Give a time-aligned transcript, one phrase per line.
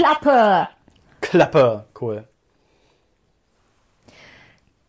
[0.00, 0.66] Klappe!
[1.20, 2.24] Klappe, cool.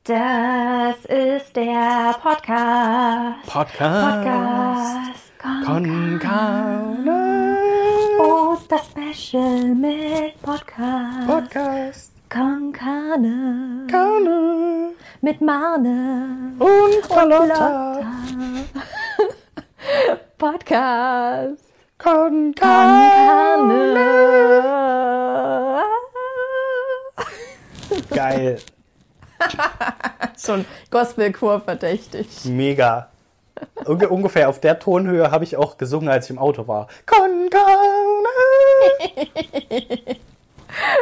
[0.05, 3.45] Das ist der Podcast.
[3.45, 4.23] Podcast.
[4.23, 5.33] Podcast.
[5.65, 7.57] Con Carne.
[8.21, 11.27] Oster-Special mit Podcast.
[11.27, 12.13] Podcast.
[12.29, 13.87] Con Carne.
[13.91, 14.91] Carne.
[15.19, 16.53] Mit Marne.
[16.57, 17.99] Und Carlotta.
[20.37, 21.70] Podcast.
[22.01, 23.75] Con Carne.
[28.09, 28.57] Geil.
[30.37, 32.27] Schon Gospelchor verdächtig.
[32.45, 33.09] Mega.
[33.85, 36.87] Unge ungefähr auf der Tonhöhe habe ich auch gesungen, als ich im Auto war.
[37.05, 38.29] Con Carne.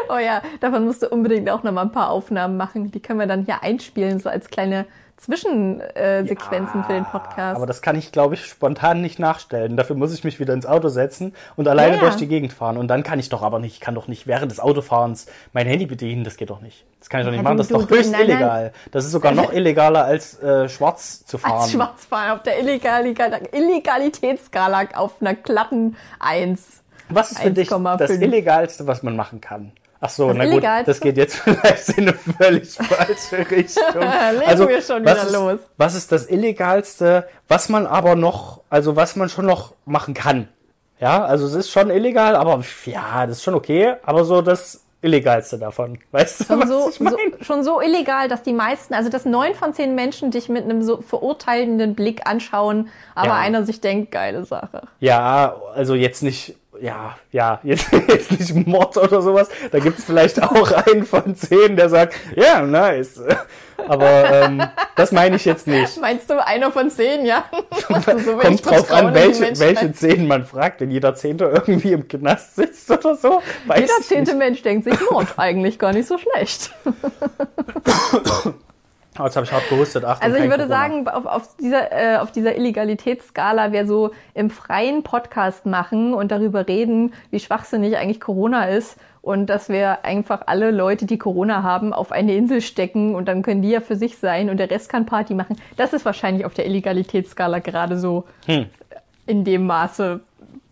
[0.10, 2.90] Oh ja, davon musst du unbedingt auch noch mal ein paar Aufnahmen machen.
[2.90, 4.88] Die können wir dann hier einspielen, so als kleine
[5.20, 7.56] Zwischensequenzen für den Podcast.
[7.58, 9.78] Aber das kann ich, glaube ich, spontan nicht nachstellen.
[9.78, 12.02] Dafür muss ich mich wieder ins Auto setzen und alleine Ja, ja.
[12.02, 12.78] durch die Gegend fahren.
[12.78, 15.68] Und dann kann ich doch aber nicht, ich kann doch nicht während des Autofahrens mein
[15.68, 16.24] Handy bedienen.
[16.24, 16.86] Das geht doch nicht.
[17.00, 17.58] Das kann ich doch nicht Ja, machen.
[17.58, 18.30] Das ist doch höchst nein, nein.
[18.30, 18.74] illegal.
[18.92, 21.62] Das ist sogar noch illegaler als äh, schwarz zu fahren.
[21.62, 26.84] als Schwarzfahren auf der Illegal Illegalitätsskala auf einer glatten 1.
[27.10, 28.22] Was ist für dich das 1,5?
[28.22, 29.72] Illegalste, was man machen kann?
[30.02, 33.84] Ach so, Das na gut, das geht jetzt vielleicht in eine völlig falsche Richtung.
[34.02, 35.60] Legen wir schon was wieder ist, los.
[35.78, 40.48] Was ist das Illegalste, was man aber noch, also was man schon noch machen kann?
[41.02, 44.84] Ja, also es ist schon illegal, aber ja, das ist schon okay, aber so das
[45.02, 45.98] Illegalste davon.
[46.12, 47.16] Weißt du, Schon was so, ich meine?
[47.40, 50.66] so, schon so illegal, dass die meisten, also dass neun von zehn Menschen dich mit
[50.66, 53.36] einem so verurteilenden Blick anschauen, aber Ja.
[53.36, 54.82] einer sich denkt, geile Sache.
[55.00, 59.50] Ja, also jetzt nicht, ja, ja, jetzt, jetzt nicht Mord oder sowas.
[59.72, 63.22] Da gibt's vielleicht auch einen von zehn, der sagt, ja, nice.
[63.88, 64.62] Aber ähm,
[64.98, 66.00] das meine ich jetzt nicht.
[66.02, 67.46] Meinst du, einer von zehn, ja?
[67.52, 70.82] Du so Kommt drauf an, welche, welche zehn man fragt.
[70.82, 73.42] Wenn jeder Zehnte irgendwie im Knast sitzt oder so,
[73.74, 74.40] Jeder zehnte nicht.
[74.40, 76.72] Mensch denkt sich, Mord eigentlich gar nicht so schlecht.
[79.20, 80.06] Oh, jetzt habe ich hart gehustet.
[80.06, 80.76] Achtung, Also ich würde Corona.
[80.76, 86.32] sagen, auf, auf, dieser, äh, auf dieser Illegalitätsskala, wir so im freien Podcast machen und
[86.32, 91.64] darüber reden, wie schwachsinnig eigentlich Corona ist und dass wir einfach alle Leute, die Corona
[91.64, 94.72] haben, auf eine Insel stecken und dann können die ja für sich sein und der
[94.72, 95.58] Rest kann Party machen.
[95.76, 98.68] Das ist wahrscheinlich auf der Illegalitätsskala gerade so Hm.
[99.26, 100.22] in dem Maße,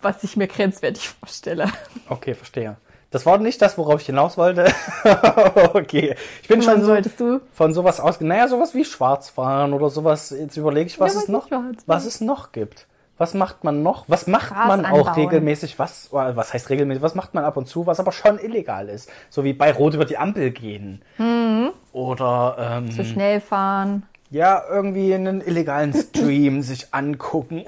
[0.02, 1.66] was ich mir grenzwertig vorstelle.
[2.08, 2.78] Okay, verstehe.
[3.10, 4.66] Das war nicht das, worauf ich hinaus wollte.
[5.74, 6.16] okay.
[6.42, 7.40] Ich bin schon so solltest du?
[7.54, 8.20] von sowas aus.
[8.20, 10.30] Naja, sowas wie Schwarzfahren oder sowas.
[10.38, 11.50] Jetzt überlege ich, was Ja, es noch,
[11.86, 12.86] was es noch gibt.
[13.18, 14.04] Was macht man noch?
[14.08, 15.14] Was macht Gras man auch anbauen.
[15.16, 15.80] regelmäßig?
[15.80, 17.02] Was, was heißt regelmäßig?
[17.02, 19.10] Was macht man ab und zu, was aber schon illegal ist?
[19.30, 21.02] So wie bei Rot über die Ampel gehen.
[21.94, 24.04] Oder ähm, Zu schnell fahren.
[24.30, 27.64] ja, irgendwie einen illegalen Stream sich angucken.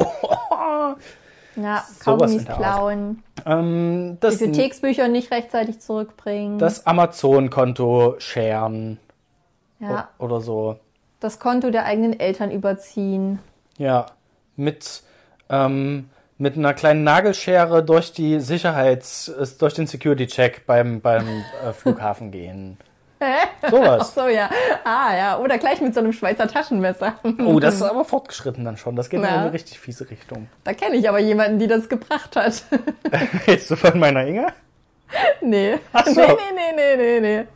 [1.62, 3.24] Ja, Kaugummis klauen.
[3.46, 6.58] ähm, das, Bibliotheksbücher nicht rechtzeitig zurückbringen.
[6.60, 9.00] das Amazon-Konto sharen
[9.80, 10.10] ja.
[10.18, 10.80] oder so.
[11.20, 13.40] das Konto der eigenen Eltern überziehen.
[13.78, 14.08] Ja,
[14.56, 15.04] mit,
[15.50, 21.28] ähm, mit einer kleinen Nagelschere durch die Sicherheits-, äh, durch den Security-Check beim, beim
[21.66, 22.78] äh, Flughafen gehen.
[23.62, 24.16] Ach Sowas.
[24.16, 24.50] so, ja.
[24.84, 25.38] Ah, ja.
[25.40, 27.16] Oder gleich mit so einem Schweizer Taschenmesser.
[27.46, 28.96] Oh, das ist aber fortgeschritten dann schon.
[28.96, 29.42] Das geht in Ja.
[29.42, 30.48] eine richtig fiese Richtung.
[30.64, 32.64] Da kenne ich aber jemanden, die das gebracht hat.
[33.46, 34.48] Jetzt du von meiner Inge?
[35.42, 35.78] nee.
[35.92, 36.22] Ach so.
[36.22, 37.48] Nee, nee, nee, nee, nee, nee.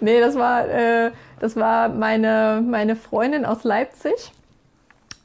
[0.00, 1.10] Nee, das war, äh,
[1.40, 4.32] das war meine, meine Freundin aus Leipzig.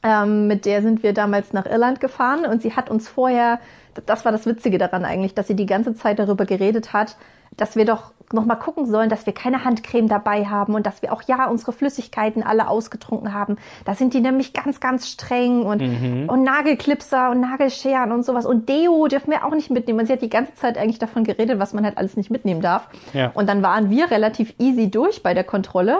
[0.02, 3.60] Ähm, mit der sind wir damals nach Irland gefahren und sie hat uns vorher,
[4.06, 7.16] das war das Witzige daran eigentlich, dass sie die ganze Zeit darüber geredet hat,
[7.56, 11.02] dass wir doch noch mal gucken sollen, dass wir keine Handcreme dabei haben und dass
[11.02, 13.56] wir auch ja unsere Flüssigkeiten alle ausgetrunken haben.
[13.84, 15.82] Da sind die nämlich ganz, ganz streng und,
[16.28, 20.00] und Nagelklipser und Nagelscheren und sowas und Deo dürfen wir auch nicht mitnehmen.
[20.00, 22.62] Und sie hat die ganze Zeit eigentlich davon geredet, was man halt alles nicht mitnehmen
[22.62, 22.88] darf.
[23.12, 23.30] Ja.
[23.34, 25.98] Und dann waren wir relativ easy durch bei der Kontrolle.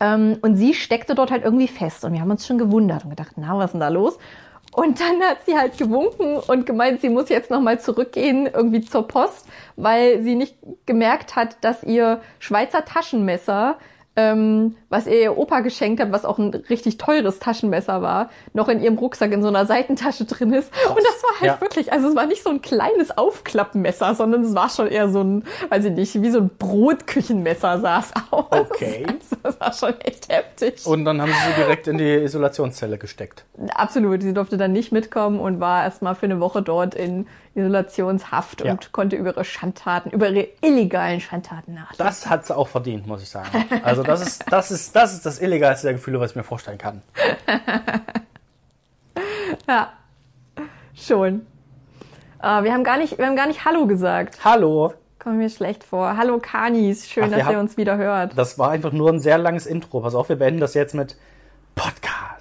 [0.00, 2.04] Ähm, und sie steckte dort halt irgendwie fest.
[2.04, 4.18] Und wir haben uns schon gewundert und gedacht, na, was ist denn da los?
[4.72, 9.06] Und dann hat sie halt gewunken und gemeint, sie muss jetzt nochmal zurückgehen, irgendwie zur
[9.08, 9.46] Post,
[9.76, 10.56] weil sie nicht
[10.86, 13.78] gemerkt hat, dass ihr Schweizer Taschenmesser,
[14.20, 18.68] ähm, was ihr ihr Opa geschenkt hat, was auch ein richtig teures Taschenmesser war, noch
[18.68, 20.70] in ihrem Rucksack in so einer Seitentasche drin ist.
[20.88, 21.60] Und das war halt Ja.
[21.60, 25.20] wirklich, also es war nicht so ein kleines Aufklappmesser, sondern es war schon eher so
[25.22, 28.44] ein, weiß ich nicht, wie so ein Brotküchenmesser sah es aus.
[28.50, 29.06] Okay.
[29.20, 30.86] Also, das war schon echt heftig.
[30.86, 33.44] Und dann haben sie sie direkt in die Isolationszelle gesteckt.
[33.74, 38.64] Absolut, sie durfte dann nicht mitkommen und war erstmal für eine Woche dort in Isolationshaft
[38.64, 38.72] Ja.
[38.72, 41.98] und konnte über ihre Schandtaten, über ihre illegalen Schandtaten nachdenken.
[41.98, 43.48] Das hat sie auch verdient, muss ich sagen.
[43.82, 46.78] Also das ist, das ist, das ist das illegalste der Gefühle, was ich mir vorstellen
[46.78, 47.02] kann.
[49.68, 49.92] Ja,
[50.94, 51.46] schon.
[52.42, 54.38] Äh, wir haben gar nicht, wir haben gar nicht Hallo gesagt.
[54.44, 54.94] Hallo.
[55.18, 56.16] Kommt mir schlecht vor.
[56.16, 58.36] Hallo Kanis, schön, Ach, dass haben- ihr uns wieder hört.
[58.38, 60.00] Das war einfach nur ein sehr langes Intro.
[60.00, 61.16] Pass auf, wir beenden das jetzt mit
[61.74, 62.39] Podcast.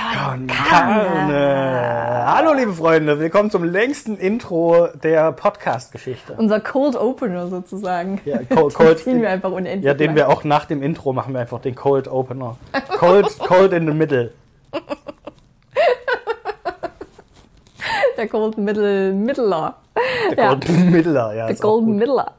[0.00, 2.24] Con Carne.
[2.26, 6.34] Hallo, liebe Freunde, willkommen zum längsten Intro der Podcast-Geschichte.
[6.36, 8.20] Unser Cold Opener sozusagen.
[8.26, 9.84] Ja, Cold, Den Cold, ziehen wir einfach unendlich.
[9.84, 10.16] ja, den lang.
[10.16, 12.56] wir auch nach dem Intro machen wir einfach den Cold Opener.
[12.98, 14.32] Cold, cold in the middle.
[18.18, 19.76] Der Cold Middle Middler.
[20.36, 20.48] Der Ja.
[20.50, 21.46] Cold Middler, ja.
[21.46, 21.86] Der gut.
[21.86, 22.32] Middler.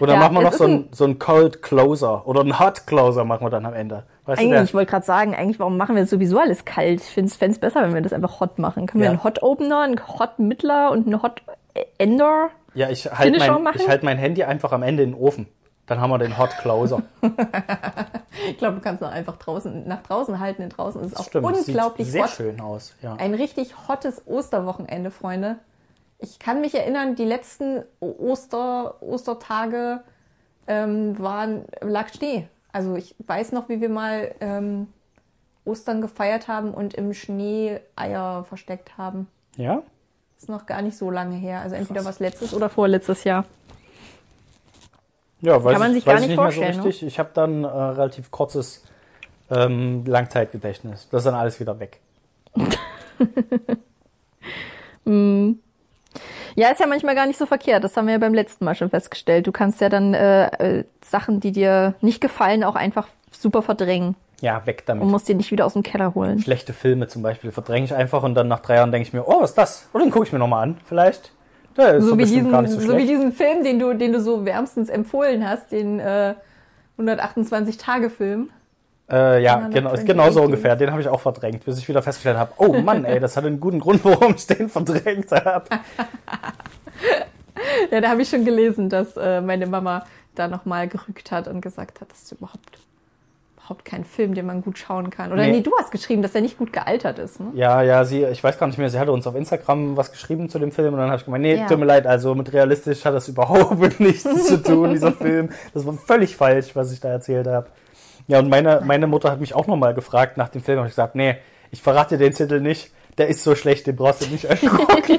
[0.00, 2.86] Oder Ja, machen wir noch so ein- einen so ein Cold Closer oder einen Hot
[2.86, 4.04] Closer machen wir dann am Ende.
[4.30, 7.00] Weißt Eigentlich, ich wollte gerade sagen, eigentlich, warum machen wir sowieso alles kalt?
[7.00, 8.86] Ich finde es besser, wenn wir das einfach hot machen.
[8.86, 9.10] Können wir Ja.
[9.10, 11.42] einen Hot Opener, einen Hot Middler und einen Hot
[11.98, 12.50] Ender?
[12.74, 15.48] ja, ich halte mein, ich halt mein Handy einfach am Ende in den Ofen.
[15.86, 17.02] Dann haben wir den Hot Closer.
[18.48, 20.62] Ich glaube, du kannst noch einfach draußen, nach draußen halten.
[20.62, 22.30] Denn draußen ist es auch Stimmt, unglaublich sieht sehr hot.
[22.30, 22.94] schön aus.
[23.02, 23.14] Ja.
[23.16, 25.56] Ein richtig hottes Osterwochenende, Freunde.
[26.18, 30.00] Ich kann mich erinnern, die letzten Oster, Ostertage
[30.66, 32.48] ähm, waren, lag Schnee.
[32.72, 34.88] Also ich weiß noch, wie wir mal ähm,
[35.64, 39.28] Ostern gefeiert haben und im Schnee Eier versteckt haben.
[39.56, 39.82] ja?
[40.38, 41.60] Ist noch gar nicht so lange her.
[41.60, 43.44] Also entweder was letztes oder vorletztes Jahr.
[45.42, 47.08] Ja, weiß Kann man ich, sich gar ich nicht nicht vorstellen, so richtig.
[47.08, 48.82] Ich habe dann äh, relativ kurzes
[49.50, 51.08] ähm, Langzeitgedächtnis.
[51.10, 52.00] Das ist dann alles wieder weg.
[56.56, 57.84] Ja, ist ja manchmal gar nicht so verkehrt.
[57.84, 59.46] Das haben wir ja beim letzten Mal schon festgestellt.
[59.46, 64.16] Du kannst ja dann äh, äh, Sachen, die dir nicht gefallen, auch einfach super verdrängen
[64.40, 65.04] Ja, weg damit.
[65.04, 66.38] und musst die nicht wieder aus dem Keller holen.
[66.40, 69.26] Schlechte Filme zum Beispiel verdränge ich einfach und dann nach drei Jahren denke ich mir,
[69.26, 69.88] oh, was ist das?
[69.92, 70.76] Oder den gucke ich mir nochmal an.
[70.84, 71.32] Vielleicht.
[71.76, 74.44] Der ist So wie, diesen, so so wie diesen Film, den du, den du so
[74.44, 76.34] wärmstens empfohlen hast, den äh,
[76.98, 78.50] 128-Tage-Film.
[79.10, 80.76] Äh, ja, 128 genau, genau so ungefähr.
[80.76, 83.44] Den habe ich auch verdrängt, bis ich wieder festgestellt habe, oh Mann, ey, das hat
[83.44, 85.64] einen guten Grund, warum ich den verdrängt habe.
[87.90, 91.60] Ja, da habe ich schon gelesen, dass äh, meine Mama da nochmal gerückt hat und
[91.60, 92.78] gesagt hat, das ist überhaupt,
[93.56, 95.30] überhaupt kein Film, den man gut schauen kann.
[95.32, 95.52] Oder Nee.
[95.52, 97.38] nee, du hast geschrieben, dass er nicht gut gealtert ist.
[97.38, 97.48] Ne?
[97.54, 100.48] Ja, ja, sie, ich weiß gar nicht mehr, sie hatte uns auf Instagram was geschrieben
[100.48, 101.66] zu dem Film und dann habe ich gemeint, nee, Ja.
[101.66, 105.50] tut mir leid, also mit realistisch hat das überhaupt nichts zu tun, dieser Film.
[105.74, 107.66] Das war völlig falsch, was ich da erzählt habe.
[108.30, 110.92] Ja, und meine, meine Mutter hat mich auch nochmal gefragt nach dem Film, habe ich
[110.92, 111.34] gesagt, nee,
[111.72, 115.18] ich verrate dir den Titel nicht, der ist so schlecht, den brauchst du nicht angucken.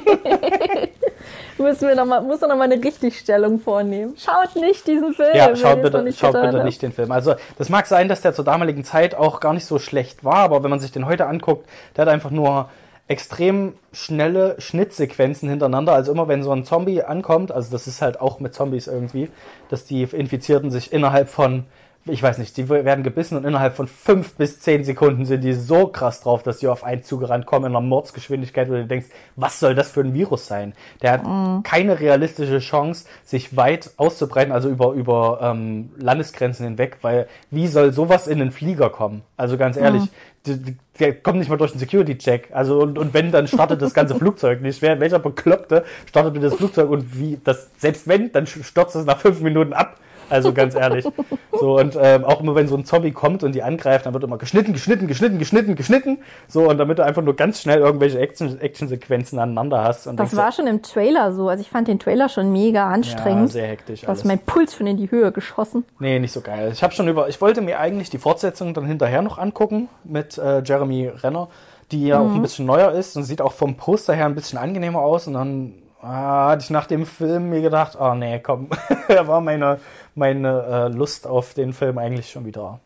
[1.58, 4.14] Müssen wir noch mal, muss er nochmal eine Richtigstellung vornehmen.
[4.16, 5.36] Schaut nicht diesen Film.
[5.36, 7.12] Ja, schaut noch bitte, nicht schaut bitte nicht den Film.
[7.12, 10.38] Also, das mag sein, dass der zur damaligen Zeit auch gar nicht so schlecht war,
[10.38, 12.70] aber wenn man sich den heute anguckt, der hat einfach nur
[13.08, 15.92] extrem schnelle Schnittsequenzen hintereinander.
[15.92, 19.28] Also immer wenn so ein Zombie ankommt, also das ist halt auch mit Zombies irgendwie,
[19.68, 21.66] dass die Infizierten sich innerhalb von,
[22.04, 25.52] ich weiß nicht, die werden gebissen und innerhalb von fünf bis zehn Sekunden sind die
[25.52, 29.06] so krass drauf, dass die auf einen zugerannt kommen in einer Mordsgeschwindigkeit, wo du denkst,
[29.36, 30.72] was soll das für ein Virus sein?
[31.00, 31.62] Der hat Mhm.
[31.62, 37.92] keine realistische Chance, sich weit auszubreiten, also über, über ähm, Landesgrenzen hinweg, weil wie soll
[37.92, 39.22] sowas in den Flieger kommen?
[39.36, 40.02] Also ganz ehrlich,
[40.46, 42.48] die- die- der kommt nicht mal durch den Security-Check.
[42.52, 44.82] Also und, und wenn, dann startet das ganze Flugzeug nicht.
[44.82, 49.18] Wer, welcher Bekloppte startet das Flugzeug und wie das, selbst wenn, dann stürzt es nach
[49.20, 49.98] fünf Minuten ab.
[50.32, 51.06] Also ganz ehrlich.
[51.52, 54.24] So, und ähm, auch immer wenn so ein Zombie kommt und die angreift, dann wird
[54.24, 56.18] immer geschnitten, geschnitten, geschnitten, geschnitten, geschnitten.
[56.48, 60.06] So, und damit du einfach nur ganz schnell irgendwelche Action- Action-Sequenzen aneinander hast.
[60.06, 61.48] Und Das war schon im Trailer so.
[61.48, 63.52] Also ich fand den Trailer schon mega ja, anstrengend.
[63.52, 64.02] sehr hektisch.
[64.02, 65.84] da ist mein Puls schon in die Höhe geschossen.
[65.98, 66.70] Nee, nicht so geil.
[66.72, 70.38] Ich habe schon über, ich wollte mir eigentlich die Fortsetzung dann hinterher noch angucken mit
[70.38, 71.48] äh, Jeremy Renner,
[71.90, 74.58] die ja auch ein bisschen neuer ist und sieht auch vom Poster her ein bisschen
[74.58, 75.26] angenehmer aus.
[75.26, 78.68] Und dann ah, hatte ich nach dem Film mir gedacht, oh nee, komm,
[79.08, 79.78] da war meine,
[80.14, 82.80] meine äh, Lust auf den Film eigentlich schon wieder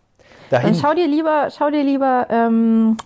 [0.50, 0.72] dahin.
[0.72, 2.96] Dann schau dir lieber, schau dir lieber, ähm,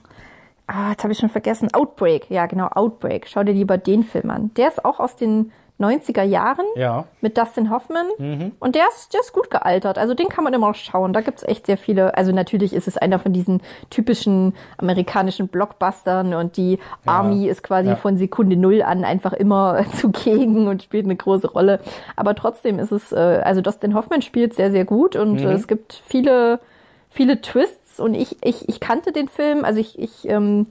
[0.66, 2.30] ah, jetzt habe ich schon vergessen, Outbreak.
[2.30, 3.26] Ja, genau, Outbreak.
[3.28, 4.52] Schau dir lieber den Film an.
[4.54, 8.06] Der ist auch aus den 90er Jahren ja, mit Dustin Hoffman.
[8.18, 8.52] Mhm.
[8.60, 9.98] Und der ist, der ist gut gealtert.
[9.98, 11.12] Also den kann man immer noch schauen.
[11.12, 12.16] Da gibt's echt sehr viele.
[12.16, 17.90] Also natürlich ist es einer von diesen typischen amerikanischen Blockbustern und die Army ist quasi
[17.90, 17.96] ja.
[17.96, 21.80] von Sekunde Null an einfach immer zugegen und spielt eine große Rolle.
[22.16, 25.46] Aber trotzdem ist es, äh, also Dustin Hoffman spielt sehr, sehr gut und Mhm.
[25.48, 26.60] äh, es gibt viele,
[27.08, 30.66] viele Twists und ich, ich, ich kannte den Film, also ich, ich ähm,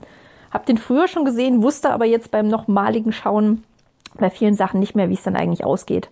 [0.50, 3.64] habe den früher schon gesehen, wusste aber jetzt beim nochmaligen Schauen
[4.20, 6.10] bei vielen Sachen nicht mehr, wie es dann eigentlich ausgeht.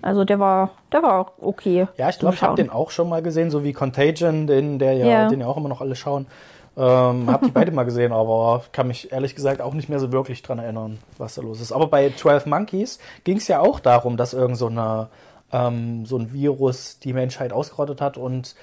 [0.00, 1.82] Also der war, der war okay.
[1.82, 1.88] Mhm.
[1.98, 4.94] Ja, ich glaube, ich habe den auch schon mal gesehen, so wie Contagion, den, der
[4.94, 5.28] ja, Ja.
[5.28, 6.26] den ja auch immer noch alle schauen.
[6.74, 10.10] Ähm, hab die beide mal gesehen, aber kann mich ehrlich gesagt auch nicht mehr so
[10.10, 11.72] wirklich dran erinnern, was da los ist.
[11.72, 15.08] Aber bei 12 Monkeys ging es ja auch darum, dass irgend so, eine,
[15.52, 18.54] ähm, so ein Virus die Menschheit ausgerottet hat und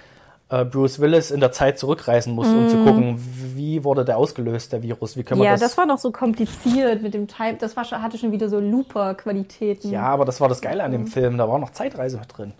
[0.47, 3.19] Bruce Willis in der Zeit zurückreisen muss, um zu gucken,
[3.55, 5.47] wie wurde der ausgelöst, der Virus, wie können wir Mhm.
[5.47, 5.61] Ja, das...
[5.61, 7.55] das war noch so kompliziert mit dem Time.
[7.59, 9.89] Das war schon, hatte schon wieder so Looper-Qualitäten.
[9.91, 10.95] ja, aber das war das Geile an Mhm.
[10.95, 12.53] dem Film, da war noch Zeitreise mit drin.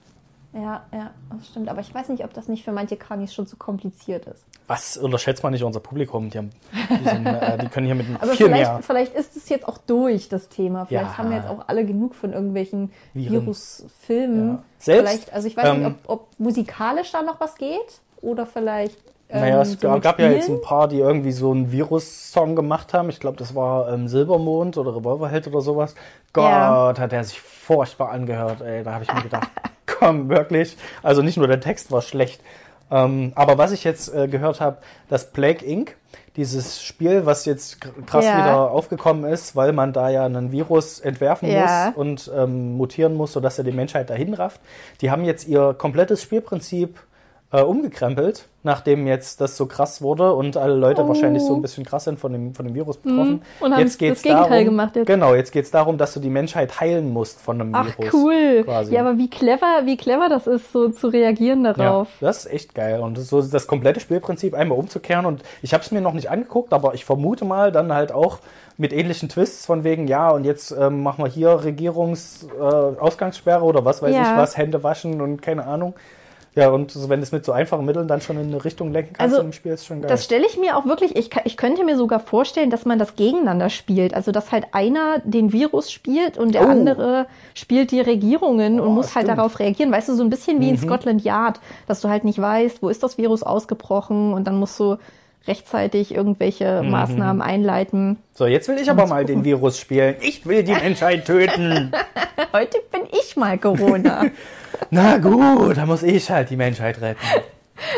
[0.56, 1.68] Ja, ja, das stimmt.
[1.70, 4.46] Aber ich weiß nicht, ob das nicht für manche Kranis schon zu kompliziert ist.
[4.68, 6.30] Was unterschätzt man nicht unser Publikum?
[6.30, 8.82] Die, haben, die, sind, äh, die können hier mit Aber viel vielleicht, mehr.
[8.82, 10.86] vielleicht ist es jetzt auch durch, das Thema.
[10.86, 11.18] Vielleicht Ja.
[11.18, 12.92] haben wir jetzt auch alle genug von irgendwelchen.
[13.14, 14.48] Virusfilmen.
[14.48, 14.64] Ja.
[14.80, 18.46] Selbst, vielleicht, also ich weiß nicht, ähm, ob, ob musikalisch da noch was geht oder
[18.46, 18.98] vielleicht.
[19.30, 22.94] Ähm, Naja, es so gab, ja jetzt ein paar, die irgendwie so einen Virus-Song gemacht
[22.94, 23.10] haben.
[23.10, 25.96] Ich glaube, das war ähm, Silbermond oder Revolverheld oder sowas.
[26.34, 26.94] Gott, Ja.
[26.98, 28.62] hat der sich furchtbar angehört.
[28.62, 29.50] Ey, da habe ich mir gedacht,
[29.88, 30.78] komm, wirklich.
[31.02, 32.42] Also nicht nur der Text war schlecht.
[32.92, 34.78] Ähm, aber was ich jetzt äh, gehört habe,
[35.10, 35.96] das Plague Inc.,
[36.36, 38.38] dieses Spiel, was jetzt kr- krass Ja.
[38.38, 41.94] wieder aufgekommen ist, weil man da ja einen Virus entwerfen Ja.
[41.96, 44.60] muss und ähm, mutieren muss, sodass er die Menschheit dahin rafft.
[45.02, 47.00] Die haben jetzt ihr komplettes Spielprinzip
[47.56, 51.08] äh, umgekrempelt, nachdem jetzt das so krass wurde und alle Leute Oh.
[51.08, 53.42] wahrscheinlich so ein bisschen krass sind von dem, von dem Virus betroffen.
[53.60, 55.06] Und haben jetzt das geht's Gegenteil darum, gemacht jetzt.
[55.08, 58.14] Genau, jetzt geht's darum, dass du die Menschheit heilen musst von einem Ach, Virus.
[58.14, 58.64] cool.
[58.66, 58.94] quasi.
[58.94, 62.08] Ja, aber wie clever, wie clever das ist, so zu reagieren Ja, darauf.
[62.22, 63.00] das ist echt geil.
[63.02, 65.26] Und so das komplette Spielprinzip einmal umzukehren.
[65.26, 68.40] Und ich habe es mir noch nicht angeguckt, aber ich vermute mal dann halt auch
[68.78, 73.86] mit ähnlichen Twists von wegen, ja, und jetzt ähm, machen wir hier Regierungsausgangssperre äh, oder
[73.86, 74.32] was weiß Ja.
[74.34, 75.94] ich was, Hände waschen und keine Ahnung.
[76.56, 78.94] Ja, und so, wenn du es mit so einfachen Mitteln dann schon in eine Richtung
[78.94, 80.10] lenken kannst Also, im Spiel, ist schon geil.
[80.10, 83.18] Das stelle ich mir auch wirklich, ich, ich könnte mir sogar vorstellen, dass man das
[83.18, 84.14] gegeneinander spielt.
[84.14, 86.70] Also, dass halt einer den Virus spielt und der Oh.
[86.72, 89.34] andere spielt die Regierungen und Oh, muss halt stimmt.
[89.34, 89.36] Mhm.
[89.38, 89.92] darauf reagieren.
[89.92, 92.88] Weißt du, so ein bisschen wie in Scotland Yard, dass du halt nicht weißt, wo
[92.88, 94.96] ist das Virus ausgebrochen und dann musst du
[95.48, 96.90] rechtzeitig irgendwelche Mhm.
[96.92, 98.18] Maßnahmen einleiten.
[98.34, 100.16] so, jetzt will ich aber mal den Virus spielen.
[100.22, 101.92] Ich will die Menschheit töten.
[102.54, 104.24] Heute bin ich mal Corona.
[104.90, 107.20] Na gut, da muss ich halt die Menschheit retten.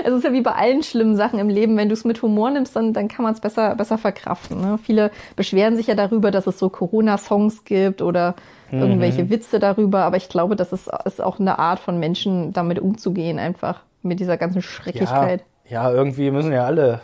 [0.03, 2.49] Es ist ja wie bei allen schlimmen Sachen im Leben, wenn du es mit Humor
[2.49, 4.59] nimmst, dann, dann kann man es besser, besser verkraften.
[4.59, 4.79] Ne?
[4.83, 8.35] Viele beschweren sich ja darüber, dass es so Corona-Songs gibt oder
[8.71, 12.79] irgendwelche Witze darüber, aber ich glaube, das ist, ist auch eine Art von Menschen, damit
[12.79, 15.43] umzugehen, einfach mit dieser ganzen Ja, Schrecklichkeit.
[15.69, 16.99] ja, irgendwie müssen ja alle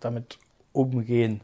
[0.00, 0.38] damit
[0.72, 1.40] umgehen.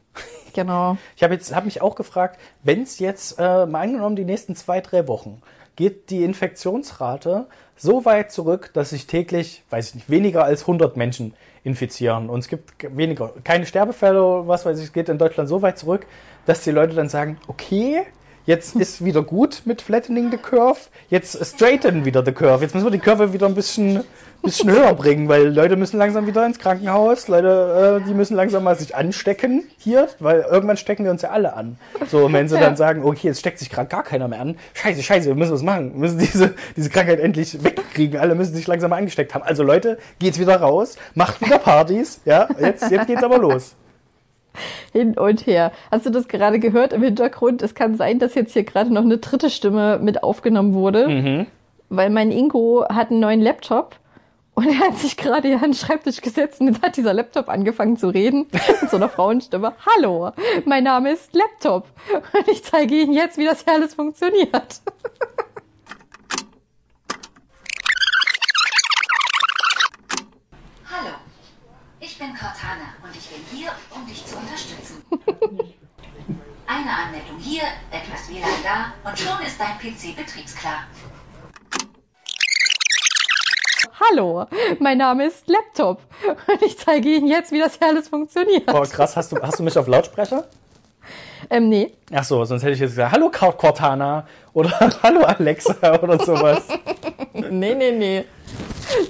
[0.53, 0.97] Genau.
[1.15, 4.53] Ich habe jetzt hab mich auch gefragt, wenn es jetzt äh, mal angenommen die nächsten
[4.55, 5.41] zwei, drei Wochen
[5.75, 7.47] geht die Infektionsrate
[7.77, 12.29] so weit zurück, dass sich täglich, weiß ich nicht, weniger als 100 Menschen infizieren.
[12.29, 15.49] Und es gibt ge- weniger, keine Sterbefälle oder was weiß ich, es geht in Deutschland
[15.49, 16.05] so weit zurück,
[16.45, 18.01] dass die Leute dann sagen, okay,
[18.45, 22.85] jetzt ist wieder gut mit flattening the curve, jetzt straighten wieder the curve, jetzt müssen
[22.87, 24.03] wir die Kurve wieder ein bisschen,
[24.41, 28.63] bisschen höher bringen, weil Leute müssen langsam wieder ins Krankenhaus, Leute, äh, die müssen langsam
[28.63, 31.77] mal sich anstecken hier, weil irgendwann stecken wir uns ja alle an.
[32.09, 34.57] So, und wenn sie dann sagen, okay, jetzt steckt sich gerade gar keiner mehr an,
[34.73, 38.53] scheiße, scheiße, wir müssen was machen, wir müssen diese, diese Krankheit endlich wegkriegen, alle müssen
[38.55, 39.43] sich langsam mal angesteckt haben.
[39.43, 43.75] Also Leute, geht's wieder raus, macht wieder Partys, ja, jetzt, jetzt geht's aber los.
[44.91, 45.71] Hin und her.
[45.91, 47.61] Hast du das gerade gehört im Hintergrund?
[47.61, 51.45] Es kann sein, dass jetzt hier gerade noch eine dritte Stimme mit aufgenommen wurde, Mhm.
[51.89, 53.95] weil mein Ingo hat einen neuen Laptop
[54.61, 57.49] und er hat sich gerade hier an den Schreibtisch gesetzt und jetzt hat dieser Laptop
[57.49, 59.73] angefangen zu reden mit so einer Frauenstimme.
[59.87, 60.33] Hallo,
[60.65, 61.87] mein Name ist Laptop
[62.33, 64.81] und ich zeige Ihnen jetzt, wie das hier alles funktioniert.
[70.91, 71.15] Hallo,
[71.99, 75.03] ich bin Cortana und ich bin hier, um dich zu unterstützen.
[76.67, 80.85] Eine Anmeldung hier, etwas WLAN da und schon ist dein PC betriebsklar.
[84.09, 84.45] Hallo,
[84.79, 85.99] mein Name ist Laptop
[86.47, 88.65] und ich zeige Ihnen jetzt, wie das hier alles funktioniert.
[88.65, 90.45] Boah, krass, hast du, hast du mich auf Lautsprecher?
[91.49, 94.71] Ähm, nee, Ach so, sonst hätte ich jetzt gesagt, hallo Cor- Cortana oder
[95.03, 96.67] hallo Alexa oder sowas.
[97.33, 98.25] Nee, nee, nee.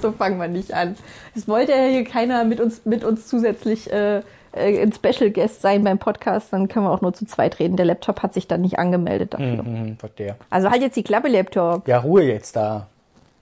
[0.01, 0.95] So fangen wir nicht an.
[1.36, 4.19] Es wollte ja hier keiner mit uns, mit uns zusätzlich äh,
[4.53, 7.77] äh, ein Special Guest sein beim Podcast, dann können wir auch nur zu zweit reden.
[7.77, 9.63] Der Laptop hat sich dann nicht angemeldet dafür.
[9.63, 10.36] Mhm, verstehe.
[10.50, 11.88] Also halt jetzt die Klappe, Laptop.
[11.88, 12.88] Ja, Ruhe jetzt da.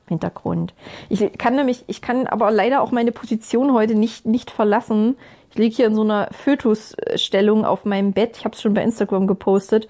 [0.09, 0.73] Hintergrund.
[1.07, 5.15] Ich kann nämlich, ich kann aber leider auch meine Position heute nicht, nicht verlassen.
[5.51, 8.37] Ich liege hier in so einer Fötusstellung auf meinem Bett.
[8.37, 9.87] Ich habe es schon bei Instagram gepostet,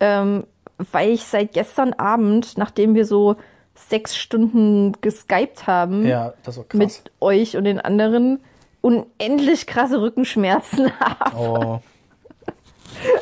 [0.00, 0.44] ähm,
[0.92, 3.36] weil ich seit gestern Abend, nachdem wir so
[3.74, 6.32] sechs Stunden geskypt haben, Ja,
[6.72, 8.40] mit euch und den anderen,
[8.80, 11.36] unendlich krasse Rückenschmerzen habe.
[11.36, 11.80] oh,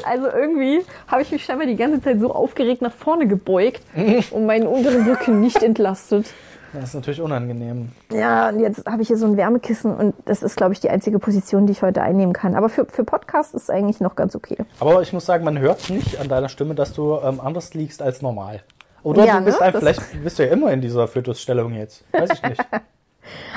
[0.05, 3.83] Also irgendwie habe ich mich scheinbar die ganze Zeit so aufgeregt nach vorne gebeugt
[4.31, 6.33] und meinen unteren Rücken nicht entlastet.
[6.73, 7.91] das ist natürlich unangenehm.
[8.13, 10.91] Ja, und jetzt habe ich hier so ein Wärmekissen und das ist, glaube ich, die
[10.91, 12.55] einzige Position, die ich heute einnehmen kann.
[12.55, 14.57] Aber für, für Podcast ist es eigentlich noch ganz okay.
[14.81, 18.03] Aber ich muss sagen, man hört nicht an deiner Stimme, dass du ähm, anders liegst
[18.03, 18.63] als normal.
[19.03, 19.71] Oder Ja, du bist ne?
[19.73, 22.05] Das- vielleicht bist du ja immer in dieser Fötusstellung jetzt.
[22.13, 22.65] Weiß ich nicht.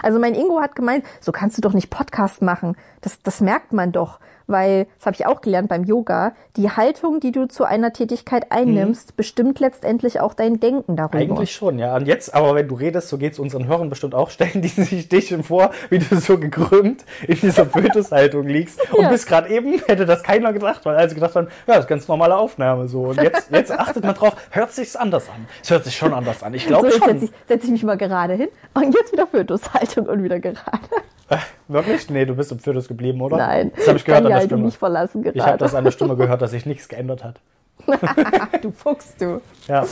[0.01, 2.75] Also mein Ingo hat gemeint, so kannst du doch nicht Podcast machen.
[3.01, 4.19] Das, das merkt man doch.
[4.49, 8.51] Weil, das habe ich auch gelernt beim Yoga, die Haltung, die du zu einer Tätigkeit
[8.51, 11.19] einnimmst, bestimmt letztendlich auch dein Denken darüber.
[11.19, 11.95] Eigentlich schon, ja.
[11.95, 15.07] Und jetzt, aber wenn du redest, so geht's unseren Hörern bestimmt auch, stellen die sich
[15.07, 18.81] dich vor, wie du so gekrümmt in dieser Fötushaltung liegst.
[18.91, 19.09] Und Ja.
[19.09, 22.07] bis gerade eben hätte das keiner gedacht, weil alle gedacht haben, ja, das ist ganz
[22.07, 23.03] normale Aufnahme so.
[23.03, 25.45] Und jetzt, jetzt achtet man drauf, hört sich's anders an.
[25.61, 26.53] Es hört sich schon anders an.
[26.55, 27.23] Ich so, glaube setze schon.
[27.23, 30.57] ich, setz ich mich mal gerade hin und jetzt wieder Fötushaltung und wieder gerade.
[31.69, 32.09] Wirklich?
[32.09, 33.37] Nee, du bist im Fötus geblieben, oder?
[33.37, 34.63] Nein, Das habe ich gehört kann an der Stimme.
[34.63, 35.57] nicht verlassen Ich habe gerade.
[35.59, 37.39] das an der Stimme gehört, dass sich nichts geändert hat.
[38.61, 39.39] du Fuchs, du.
[39.67, 39.85] Ja.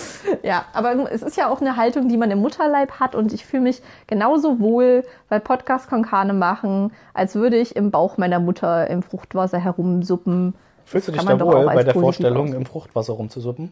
[0.43, 3.45] Ja, aber es ist ja auch eine Haltung, die man im Mutterleib hat und ich
[3.45, 8.89] fühle mich genauso wohl bei Podcast Konkane machen, als würde ich im Bauch meiner Mutter
[8.89, 10.55] im Fruchtwasser herumsuppen.
[10.83, 12.59] Fühlst du dich da wohl auch als bei der positiv Vorstellung, auslegen.
[12.61, 13.71] im Fruchtwasser rumzusuppen?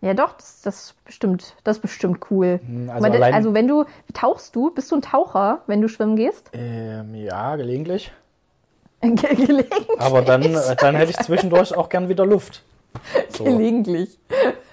[0.00, 2.60] Ja, doch, das, das ist bestimmt, das ist bestimmt cool.
[2.88, 6.14] also also, allein- also wenn du tauchst du, bist du ein Taucher, wenn du schwimmen
[6.16, 6.50] gehst?
[6.52, 8.12] Ähm, ja, gelegentlich.
[9.00, 10.00] Ge gelegentlich.
[10.00, 12.62] Aber dann, äh, dann hätte ich zwischendurch auch gern wieder Luft.
[13.30, 13.44] So.
[13.44, 14.18] Gelegentlich.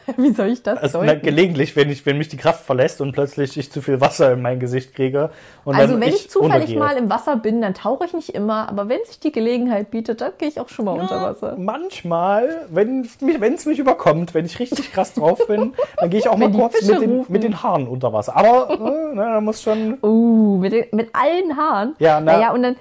[0.17, 3.11] Wie soll ich das Also, na, gelegentlich, wenn, ich, wenn mich die Kraft verlässt und
[3.11, 5.31] plötzlich ich zu viel Wasser in mein Gesicht kriege.
[5.63, 6.79] Und Also wenn ich zufällig untergehe.
[6.79, 10.21] mal im Wasser bin, dann tauche ich nicht immer, aber wenn sich die Gelegenheit bietet,
[10.21, 11.55] dann gehe ich auch schon mal unter Wasser.
[11.57, 16.37] Manchmal, wenn es mich, überkommt, wenn ich richtig krass drauf bin, dann gehe ich auch
[16.37, 18.35] mal kurz mit den, mit den Haaren unter Wasser.
[18.35, 18.77] Aber äh,
[19.13, 19.97] na, da muss schon.
[20.03, 21.95] Uh, mit, den, mit allen Haaren.
[21.99, 22.75] Ja, na- naja, und dann,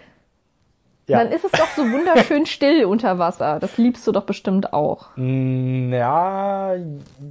[1.07, 3.59] Ja, dann ist es doch so wunderschön still unter Wasser.
[3.61, 5.09] Das liebst du doch bestimmt auch.
[5.17, 6.75] Mm, ja,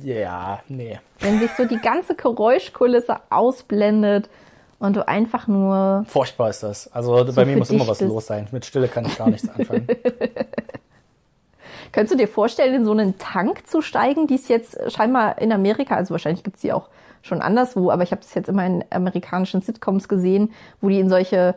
[0.04, 1.00] ja, nee.
[1.20, 4.30] Wenn sich so die ganze Geräuschkulisse ausblendet
[4.78, 6.06] und du einfach nur.
[6.08, 6.92] Furchtbar ist das.
[6.94, 8.48] Also bei mir muss immer was los sein.
[8.52, 9.88] Mit Stille kann ich gar nichts anfangen.
[11.92, 15.52] Könntest du dir vorstellen, in so einen Tank zu steigen, die es jetzt scheinbar in
[15.52, 16.90] Amerika, also wahrscheinlich gibt es die auch
[17.22, 20.52] schon anderswo, aber ich habe das jetzt immer in amerikanischen Sitcoms gesehen,
[20.82, 21.56] wo die in solche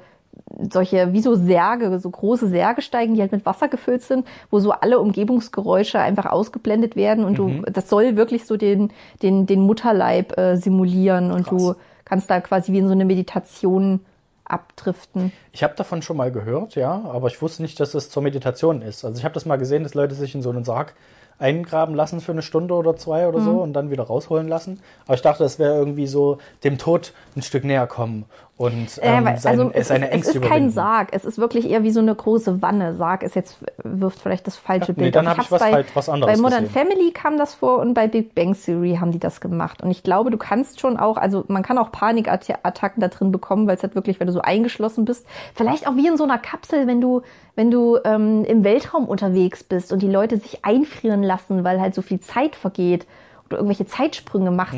[0.70, 4.58] solche wie so Särge, so große Särge steigen, die halt mit Wasser gefüllt sind, wo
[4.58, 7.62] so alle Umgebungsgeräusche einfach ausgeblendet werden und Mhm.
[7.64, 8.90] du, das soll wirklich so den,
[9.22, 11.62] den, den Mutterleib äh, simulieren und Krass.
[11.62, 11.74] du
[12.04, 14.00] kannst da quasi wie in so eine Meditation
[14.44, 15.32] abdriften.
[15.52, 18.80] Ich habe davon schon mal gehört, ja, aber ich wusste nicht, dass es zur Meditation
[18.82, 19.04] ist.
[19.04, 20.94] Also ich habe das mal gesehen, dass Leute sich in so einen Sarg
[21.38, 23.44] eingraben lassen für eine Stunde oder zwei oder Mhm.
[23.44, 24.80] so und dann wieder rausholen lassen.
[25.04, 28.24] Aber ich dachte, das wäre irgendwie so dem Tod ein Stück näher kommen
[28.58, 30.70] und ähm, sein, also es, seine ist, es Ängste ist kein.
[30.70, 32.94] Sarg, es ist wirklich eher wie so eine große Wanne.
[32.94, 35.14] Sarg ist jetzt wirft vielleicht das falsche Ja, nee, Bild.
[35.16, 35.32] dann auf.
[35.36, 36.86] hab ich hab's was bei, halt- was anderes Bei Modern gesehen.
[36.88, 39.82] Family kam das vor und bei Big Bang Theory haben die das gemacht.
[39.82, 43.66] Und ich glaube, du kannst schon auch, also man kann auch Panikattacken da drin bekommen,
[43.66, 46.38] weil es halt wirklich, wenn du so eingeschlossen bist, vielleicht auch wie in so einer
[46.38, 47.20] Kapsel, wenn du
[47.56, 51.94] wenn du ähm, im Weltraum unterwegs bist und die Leute sich einfrieren lassen, weil halt
[51.94, 53.06] so viel Zeit vergeht
[53.46, 54.76] oder irgendwelche Zeitsprünge machst.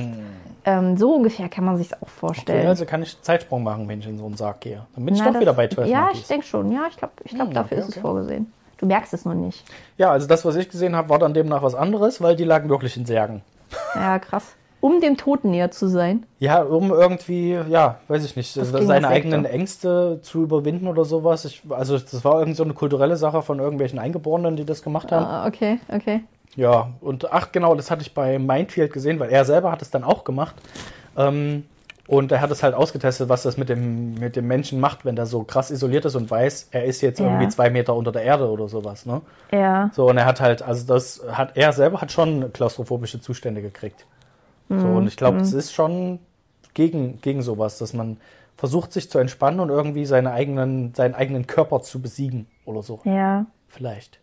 [0.71, 2.59] Ähm, so ungefähr kann man sich auch vorstellen.
[2.61, 4.87] Okay, also kann ich Zeitsprung machen, wenn ich in so einen Sarg gehe.
[4.95, 6.21] Dann bin ich Na, doch das- wieder bei 12 Ja, Monkeys.
[6.21, 6.71] ich denke schon.
[6.73, 8.01] Ja, ich glaube, ich glaub, Hm, dafür okay, ist es okay.
[8.03, 8.53] vorgesehen.
[8.77, 9.65] Du merkst es nur nicht.
[9.97, 12.69] Ja, also das, was ich gesehen habe, war dann demnach was anderes, weil die lagen
[12.69, 13.43] wirklich in Särgen.
[13.95, 14.55] Ja, krass.
[14.81, 16.25] Um dem Toten näher zu sein.
[16.39, 19.53] Ja, um irgendwie, ja, weiß ich nicht, Das seine klingt nach eigenen Sekte.
[19.59, 21.45] Ängste zu überwinden oder sowas.
[21.45, 25.11] Ich, also das war irgend so eine kulturelle Sache von irgendwelchen Eingeborenen, die das gemacht
[25.11, 25.25] haben.
[25.25, 26.21] Ah, okay, okay.
[26.59, 29.91] Ja, und ach genau, das hatte ich bei Mindfield gesehen, weil er selber hat es
[29.91, 30.57] dann auch gemacht.
[31.17, 31.65] Ähm,
[32.09, 35.15] und er hat es halt ausgetestet, was das mit dem, mit dem Menschen macht, wenn
[35.15, 37.27] der so krass isoliert ist und weiß, er ist jetzt Ja.
[37.27, 39.21] irgendwie zwei Meter unter der Erde oder sowas, ne?
[39.53, 39.91] Ja.
[39.95, 44.05] So, und er hat halt, also das hat, er selber hat schon klaustrophobische Zustände gekriegt.
[44.69, 46.19] So, und ich glaube, es ist schon
[46.75, 48.17] gegen, gegen sowas, dass man
[48.57, 53.01] versucht, sich zu entspannen und irgendwie seine eigenen, seinen eigenen Körper zu besiegen oder so.
[53.05, 53.47] Ja.
[53.69, 54.19] Vielleicht.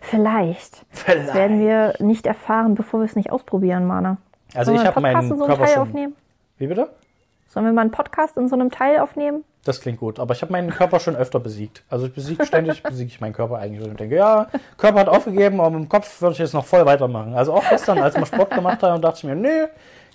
[0.00, 0.84] Vielleicht.
[0.90, 1.28] Vielleicht.
[1.28, 4.18] Das werden wir nicht erfahren, bevor wir es nicht ausprobieren, Mana.
[4.54, 5.82] Also Sollen ich habe meinen in so einem Körper Teil schon.
[5.82, 6.16] aufnehmen?
[6.58, 6.88] Wie bitte?
[7.48, 9.44] Sollen wir mal einen Podcast in so einem Teil aufnehmen?
[9.64, 11.82] Das klingt gut, aber ich habe meinen Körper schon öfter besiegt.
[11.90, 13.82] Also ich besiege ständig, besiege ich meinen Körper eigentlich.
[13.84, 16.86] Und ich denke, ja, Körper hat aufgegeben, aber im Kopf würde ich jetzt noch voll
[16.86, 17.34] weitermachen.
[17.34, 19.64] Also auch gestern, als wir Sport gemacht haben, dachte ich mir, nee,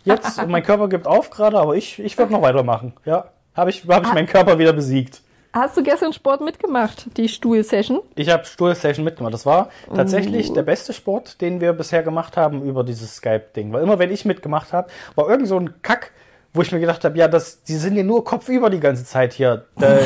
[0.06, 2.94] jetzt, mein Körper gibt auf gerade, aber ich, ich würde noch weitermachen.
[3.06, 5.22] Ja, habe ich, hab ich meinen Körper wieder besiegt.
[5.54, 8.02] Hast du gestern Sport mitgemacht, die Stuhl-Session?
[8.16, 9.36] Ich habe Stuhl-Session mitgemacht.
[9.36, 13.72] Das war tatsächlich der beste Sport, den wir bisher gemacht haben über dieses Skype-Ding.
[13.72, 16.12] Weil immer, wenn ich mitgemacht habe, war irgend so ein Kack,
[16.56, 19.34] wo ich mir gedacht habe, ja, das, die sind ja nur kopfüber die ganze Zeit
[19.34, 19.66] hier.
[19.78, 20.00] Da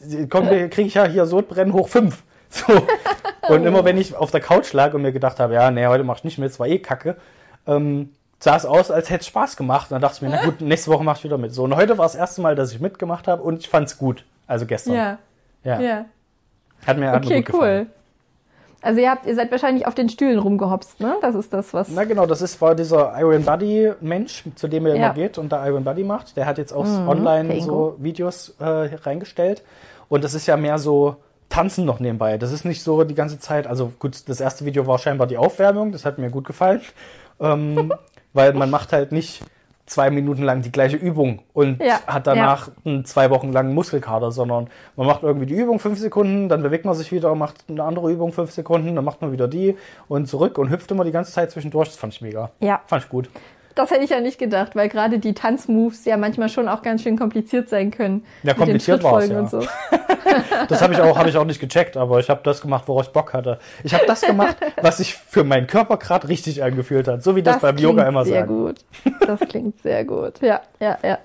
[0.28, 2.22] kriege ich ja hier Sodbrennen hoch fünf.
[2.50, 2.72] So.
[3.54, 6.02] Und immer wenn ich auf der Couch lag und mir gedacht habe, ja, nee, heute
[6.02, 7.16] mach ich nicht mit, es war eh kacke,
[7.66, 9.90] ähm, sah es aus, als hätte es Spaß gemacht.
[9.90, 11.52] Und dann dachte ich mir, na gut, nächste Woche mach ich wieder mit.
[11.52, 14.24] So, und heute war das erste Mal, dass ich mitgemacht habe und ich fand's gut.
[14.48, 14.94] Also gestern.
[14.94, 15.18] Ja.
[15.64, 16.04] ja.
[16.86, 17.86] Hat mir, hat mir Okay, gut gefallen.
[17.86, 17.94] cool.
[18.80, 21.16] Also ihr habt, ihr seid wahrscheinlich auf den Stühlen rumgehopst, ne?
[21.20, 21.88] Das ist das, was.
[21.90, 25.06] Na genau, das ist war dieser Iron Buddy Mensch, zu dem ihr Ja.
[25.06, 26.36] immer geht und da Iron Buddy macht.
[26.36, 29.62] Der hat jetzt auch Mhm, online so Videos äh, reingestellt.
[30.08, 31.16] Und das ist ja mehr so
[31.48, 32.38] Tanzen noch nebenbei.
[32.38, 33.66] Das ist nicht so die ganze Zeit.
[33.66, 35.90] Also gut, das erste Video war scheinbar die Aufwärmung.
[35.92, 36.80] Das hat mir gut gefallen.
[37.40, 37.92] Ähm,
[38.32, 39.42] weil man macht halt nicht
[39.88, 44.30] zwei Minuten lang die gleiche Übung und Ja, hat danach einen zwei Wochen langen Muskelkater,
[44.30, 47.82] sondern man macht irgendwie die Übung fünf Sekunden, dann bewegt man sich wieder, macht eine
[47.82, 49.76] andere Übung fünf Sekunden, dann macht man wieder die
[50.08, 51.88] und zurück und hüpft immer die ganze Zeit zwischendurch.
[51.88, 52.50] Das fand ich mega.
[52.60, 52.80] Ja.
[52.86, 53.28] Fand ich gut.
[53.78, 57.04] Das hätte ich ja nicht gedacht, weil gerade die Tanzmoves ja manchmal schon auch ganz
[57.04, 58.24] schön kompliziert sein können.
[58.42, 59.48] Ja, kompliziert war's, Schrittfolgen ja.
[59.48, 59.62] so.
[60.68, 63.06] Das habe ich auch, habe ich auch nicht gecheckt, aber ich habe das gemacht, worauf
[63.06, 63.60] ich Bock hatte.
[63.84, 67.42] Ich habe das gemacht, was sich für meinen Körper gerade richtig angefühlt hat, so wie
[67.42, 68.64] das, beim Yoga klingt immer sehr sagen.
[68.64, 68.76] gut.
[69.24, 70.42] Das klingt sehr gut.
[70.42, 71.18] Ja, ja, ja.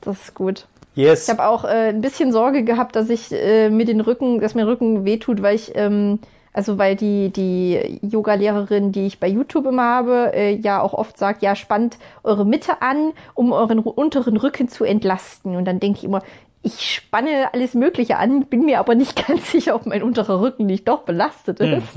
[0.00, 0.66] Das ist gut.
[0.96, 1.24] Yes.
[1.24, 4.56] Ich habe auch äh, ein bisschen Sorge gehabt, dass ich äh, mir den Rücken, dass
[4.56, 6.18] mir Rücken wehtut, weil ich, ähm,
[6.56, 11.18] also weil die die Yoga-Lehrerin, die ich bei YouTube immer habe, äh, ja auch oft
[11.18, 15.54] sagt, ja spannt eure Mitte an, um euren unteren Rücken zu entlasten.
[15.54, 16.22] Und dann denke ich immer,
[16.62, 20.66] ich spanne alles Mögliche an, bin mir aber nicht ganz sicher, ob mein unterer Rücken
[20.66, 21.96] nicht doch belastet ist.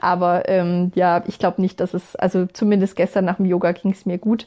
[0.00, 3.92] Aber ähm, ja, ich glaube nicht, dass es, also zumindest gestern nach dem Yoga ging
[3.92, 4.46] es mir gut.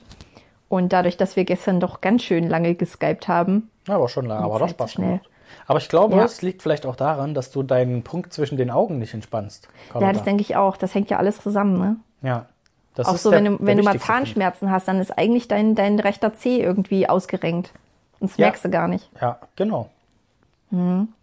[0.69, 4.43] Und dadurch, dass wir gestern doch ganz schön lange geskypt haben, Ja, aber schon lange,
[4.45, 5.07] aber doch Spaß schnell.
[5.07, 5.29] gemacht.
[5.67, 6.23] Aber ich glaube, Ja.
[6.25, 9.65] es liegt vielleicht auch daran, dass du deinen Punkt zwischen den Augen nicht entspannst.
[9.65, 10.13] ja, Carlotta.
[10.13, 10.77] das denke ich auch.
[10.77, 11.95] Das hängt ja alles zusammen, ne?
[12.21, 12.45] Ja.
[12.95, 14.27] Das auch ist so, der- wenn du, wenn du mal wichtigste Punkt.
[14.27, 17.71] Zahnschmerzen hast, dann ist eigentlich dein, dein rechter Zeh irgendwie ausgerenkt.
[18.19, 18.47] Und das Ja.
[18.47, 19.09] merkst du gar nicht.
[19.21, 19.89] Ja, genau.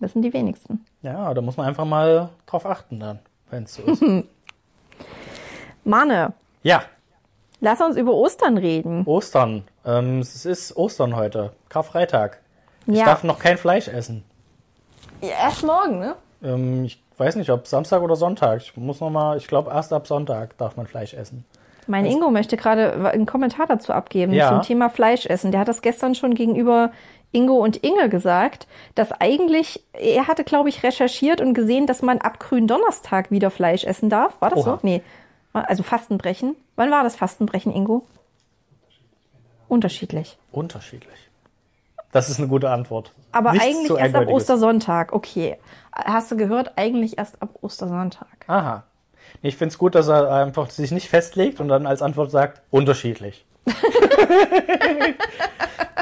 [0.00, 0.84] Das sind die wenigsten.
[1.02, 3.18] Ja, da muss man einfach mal drauf achten dann,
[3.50, 4.02] wenn es so ist.
[5.84, 6.82] Mane, ja,
[7.60, 9.04] lass uns über Ostern reden.
[9.06, 9.64] Ostern.
[9.86, 12.40] Ähm, es ist Ostern heute, Karfreitag.
[12.88, 13.04] Ich Ja.
[13.04, 14.24] darf noch kein Fleisch essen.
[15.20, 16.16] Ja, erst morgen, ne?
[16.42, 18.62] Ähm, ich weiß nicht, ob Samstag oder Sonntag.
[18.62, 21.44] Ich muss noch mal, ich glaube, erst ab Sonntag darf man Fleisch essen.
[21.86, 24.48] Mein Ingo möchte gerade einen Kommentar dazu abgeben Ja.
[24.48, 25.52] zum Thema Fleischessen.
[25.52, 26.90] Der hat das gestern schon gegenüber
[27.32, 32.18] Ingo und Inge gesagt, dass eigentlich, er hatte, glaube ich, recherchiert und gesehen, dass man
[32.18, 34.40] ab Gründonnerstag wieder Fleisch essen darf.
[34.40, 34.70] War das Oha.
[34.76, 34.78] so?
[34.82, 35.02] Nee.
[35.52, 36.56] Also Fastenbrechen.
[36.76, 38.06] Wann war das Fastenbrechen, Ingo?
[39.68, 40.38] Unterschiedlich.
[40.52, 41.27] Unterschiedlich.
[42.12, 43.12] Das ist eine gute Antwort.
[43.32, 44.26] Aber Nichts eigentlich erst ab.
[44.28, 45.12] Ostersonntag.
[45.12, 45.58] Okay.
[45.92, 46.72] Hast du gehört?
[46.76, 48.28] Eigentlich erst ab Ostersonntag.
[48.46, 48.84] Aha.
[49.42, 52.62] Ich finde es gut, dass er einfach sich nicht festlegt und dann als Antwort sagt,
[52.70, 53.44] unterschiedlich.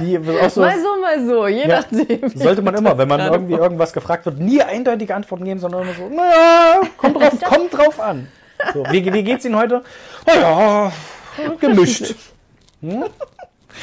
[0.01, 0.15] Die,
[0.51, 1.81] so, Mal so, mal so, je Ja.
[1.81, 2.29] nachdem.
[2.29, 5.95] sollte man immer, wenn man irgendwie irgendwas gefragt wird, nie eindeutige Antworten geben, sondern immer
[5.95, 8.29] so, naja, kommt drauf, kommt drauf an.
[8.75, 9.83] So, wie, wie geht's Ihnen heute?
[10.27, 10.93] Oh ja,
[11.61, 12.15] gemischt.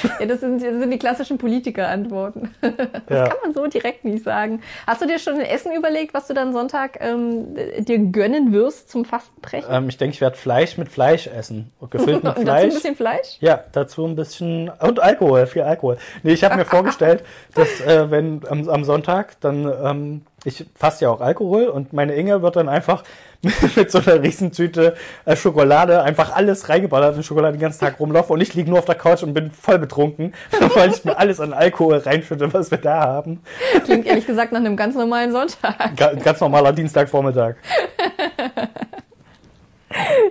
[0.20, 2.54] Ja, das sind, das sind die klassischen Politiker-Antworten.
[3.10, 3.28] Ja.
[3.28, 4.62] Kann man so direkt nicht sagen.
[4.88, 8.90] Hast du dir schon ein Essen überlegt, was du dann Sonntag ähm, dir gönnen wirst
[8.90, 9.70] zum Fastenbrechen?
[9.70, 11.72] Ähm, ich denke, ich werde Fleisch mit Fleisch essen.
[11.90, 12.74] Gefüllt mit Und dazu ein Fleisch.
[12.74, 13.38] bisschen Fleisch?
[13.40, 15.98] Ja, dazu ein bisschen und Alkohol, viel Alkohol.
[16.24, 17.24] Nee, ich habe mir vorgestellt,
[17.56, 22.16] dass äh, wenn am, am Sonntag dann ähm, ich fasse ja auch Alkohol und meine
[22.16, 23.04] Inge wird dann einfach
[23.76, 28.34] mit so einer Riesentüte äh, Schokolade einfach alles reingeballert in Schokolade den ganzen Tag rumlaufen
[28.34, 30.34] und ich liege nur auf der Couch und bin voll betrunken,
[30.76, 33.42] weil ich mir alles an Alkohol reinschütte, was wir da haben.
[33.84, 35.96] Klingt ehrlich gesagt nach einem ganz normalen Sonntag.
[35.98, 37.56] Ga ganz normaler Dienstagvormittag.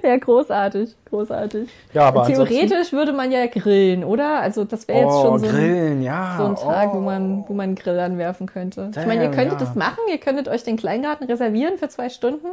[0.02, 1.68] Ja, großartig, großartig.
[1.92, 4.40] Ja, aber Theoretisch würde man ja grillen, oder?
[4.40, 6.34] Also das wäre jetzt oh, schon so ein, Grillen, ja.
[6.36, 6.96] so ein Tag, oh.
[6.96, 8.90] wo man, wo man einen Grill anwerfen könnte.
[8.90, 9.66] ich meine, ihr Damn, könntet ja.
[9.66, 12.48] das machen, ihr könntet euch den Kleingarten reservieren für zwei Stunden.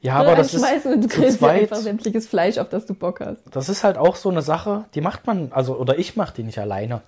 [0.00, 3.20] Ja, Grill aber das ist und zu zweit, einfach sämtliches Fleisch, auf das du Bock
[3.20, 3.40] hast.
[3.50, 6.44] das ist halt auch so eine Sache, die macht man, also, oder ich mache die
[6.44, 7.00] nicht alleine.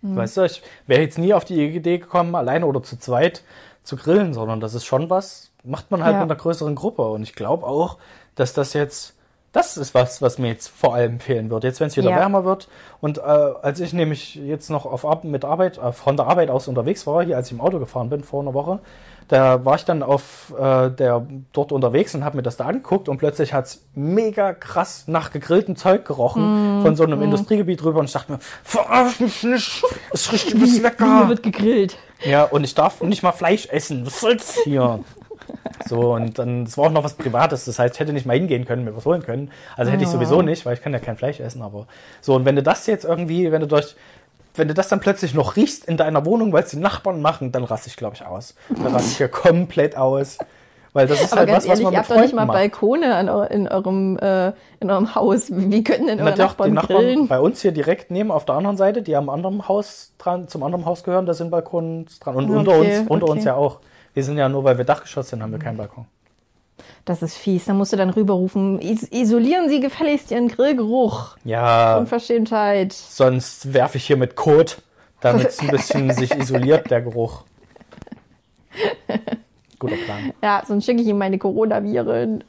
[0.00, 0.16] Hm.
[0.16, 3.42] Weißt du, ich wäre jetzt nie auf die Idee gekommen, alleine oder zu zweit
[3.82, 6.20] zu grillen, sondern das ist schon was, macht man halt Ja.
[6.20, 7.02] mit einer größeren Gruppe.
[7.10, 7.98] Und ich glaube auch,
[8.34, 9.14] dass das jetzt,
[9.52, 11.64] das ist was, was mir jetzt vor allem fehlen wird.
[11.64, 12.16] Jetzt, wenn es wieder Ja.
[12.16, 12.68] wärmer wird.
[13.00, 16.68] Und äh, als ich nämlich jetzt noch auf mit Arbeit, äh, von der Arbeit aus
[16.68, 18.78] unterwegs war, hier als ich im Auto gefahren bin vor einer Woche,
[19.26, 23.08] da war ich dann auf äh, der dort unterwegs und habe mir das da angeguckt
[23.08, 28.06] und plötzlich hat's mega krass nach gegrilltem Zeug gerochen von so einem Industriegebiet rüber und
[28.06, 31.28] ich dachte mir, verarsch mich nicht, es riecht Hier lecker.
[31.28, 31.96] wird gegrillt.
[32.24, 34.04] Ja, und ich darf nicht mal Fleisch essen.
[34.06, 34.98] Was soll's hier?
[35.86, 38.36] So, und dann, es war auch noch was Privates, das heißt, ich hätte nicht mal
[38.36, 39.50] hingehen können, mir was holen können.
[39.76, 41.86] Also hätte ich sowieso nicht, weil ich kann ja kein Fleisch essen, aber
[42.20, 43.96] so, und wenn du das jetzt irgendwie, wenn du durch,
[44.54, 47.52] wenn du das dann plötzlich noch riechst in deiner Wohnung, weil es die Nachbarn machen,
[47.52, 48.54] dann raste ich, glaube ich, aus.
[48.68, 50.38] Dann raste ich hier komplett aus.
[50.92, 52.46] Weil das ist Aber halt was, was ehrlich, man ihr mit habt doch nicht mal
[52.46, 52.58] macht.
[52.58, 55.46] Balkone in, eurem, äh, in eurem Haus.
[55.50, 57.28] Wie können denn eure Na Nachbarn, die Nachbarn grillen?
[57.28, 60.64] bei uns hier direkt neben auf der anderen Seite, die am anderen Haus dran, zum
[60.64, 62.34] anderen Haus gehören, da sind Balkons dran.
[62.34, 63.32] Und unter Okay, uns, unter okay.
[63.32, 63.78] uns ja auch.
[64.14, 66.06] Wir sind ja nur, weil wir Dachgeschoss sind, haben wir keinen Balkon.
[67.04, 67.66] Das ist fies.
[67.66, 71.36] Da musst du dann rüberrufen, is isolieren Sie gefälligst Ihren Grillgeruch.
[71.44, 72.92] Ja, Unverschämtheit.
[72.92, 74.82] sonst werfe ich hier mit Kot,
[75.20, 77.44] damit es ein bisschen sich isoliert, der Geruch.
[79.78, 80.32] Guter Plan.
[80.42, 82.44] Ja, sonst schicke ich ihm meine Coronaviren.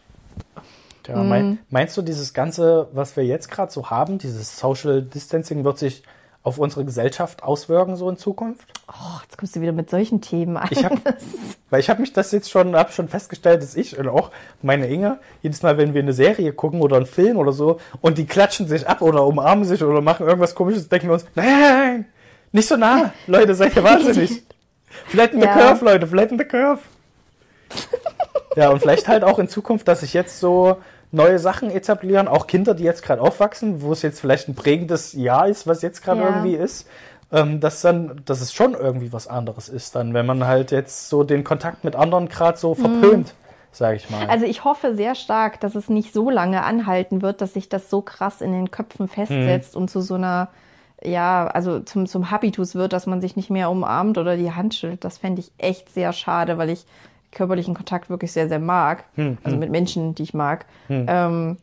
[1.08, 5.64] Ja, mein, meinst du, dieses Ganze, was wir jetzt gerade so haben, dieses Social Distancing,
[5.64, 6.04] wird sich
[6.44, 8.72] auf unsere Gesellschaft auswirken so in Zukunft?
[8.88, 10.68] Oh, jetzt kommst du wieder mit solchen Themen an.
[10.72, 10.94] Ich hab,
[11.70, 14.88] weil ich habe mich das jetzt schon, habe schon festgestellt, dass ich und auch meine
[14.88, 18.26] Inge jedes Mal, wenn wir eine Serie gucken oder einen Film oder so und die
[18.26, 22.06] klatschen sich ab oder umarmen sich oder machen irgendwas Komisches, denken wir uns, nein,
[22.52, 24.44] nicht so nah, Leute, seid ihr wahnsinnig.
[25.08, 25.54] Flatten the Ja.
[25.54, 26.80] curve, Leute, flatten the curve.
[28.56, 30.78] ja, und vielleicht halt auch in Zukunft, dass sich jetzt so
[31.12, 35.14] neue Sachen etablieren, auch Kinder, die jetzt gerade aufwachsen, wo es jetzt vielleicht ein prägendes
[35.14, 36.30] Jahr ist, was jetzt gerade Ja.
[36.30, 36.88] irgendwie ist,
[37.32, 41.10] ähm, dass dann, dass es schon irgendwie was anderes ist dann, wenn man halt jetzt
[41.10, 43.34] so den Kontakt mit anderen gerade so verpönt,
[43.72, 44.26] sage ich mal.
[44.26, 44.30] Mhm.
[44.30, 47.90] Also ich hoffe sehr stark, dass es nicht so lange anhalten wird, dass sich das
[47.90, 50.50] so krass in den Köpfen festsetzt und zu so einer,
[51.04, 54.76] ja, also zum, zum Habitus wird, dass man sich nicht mehr umarmt oder die Hand
[54.76, 55.04] schüttelt.
[55.04, 56.86] Das fände ich echt sehr schade, weil ich
[57.32, 59.06] körperlichen Kontakt wirklich sehr, sehr mag.
[59.44, 60.66] Also mit Menschen, die ich mag.
[61.08, 61.58] Ähm,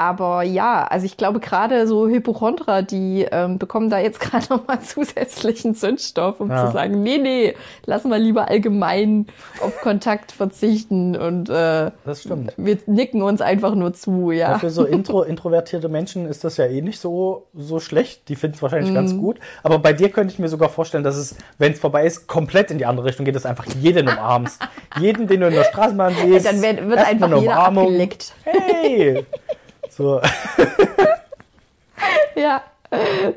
[0.00, 4.80] aber ja, also ich glaube gerade so Hypochondra, die ähm, bekommen da jetzt gerade nochmal
[4.80, 6.66] zusätzlichen Zündstoff, um Ja.
[6.66, 9.26] zu sagen, nee, nee, lass mal lieber allgemein
[9.60, 12.54] auf Kontakt verzichten und äh, das stimmt.
[12.56, 14.52] wir nicken uns einfach nur zu, ja.
[14.52, 18.28] Ja, für so intro, introvertierte Menschen ist das ja eh nicht so, so schlecht.
[18.30, 19.18] Die finden es wahrscheinlich ganz Mhm.
[19.18, 19.38] gut.
[19.62, 22.70] Aber bei dir könnte ich mir sogar vorstellen, dass es, wenn es vorbei ist, komplett
[22.70, 24.62] in die andere Richtung geht, dass einfach jeden umarmst.
[24.98, 26.46] jeden, den du in der Straßenbahn siehst.
[26.46, 27.84] Dann wird, einfach jeder Umarmung.
[27.84, 28.32] abgeleckt.
[28.44, 29.26] Hey!
[30.00, 30.20] So.
[32.34, 32.62] Ja,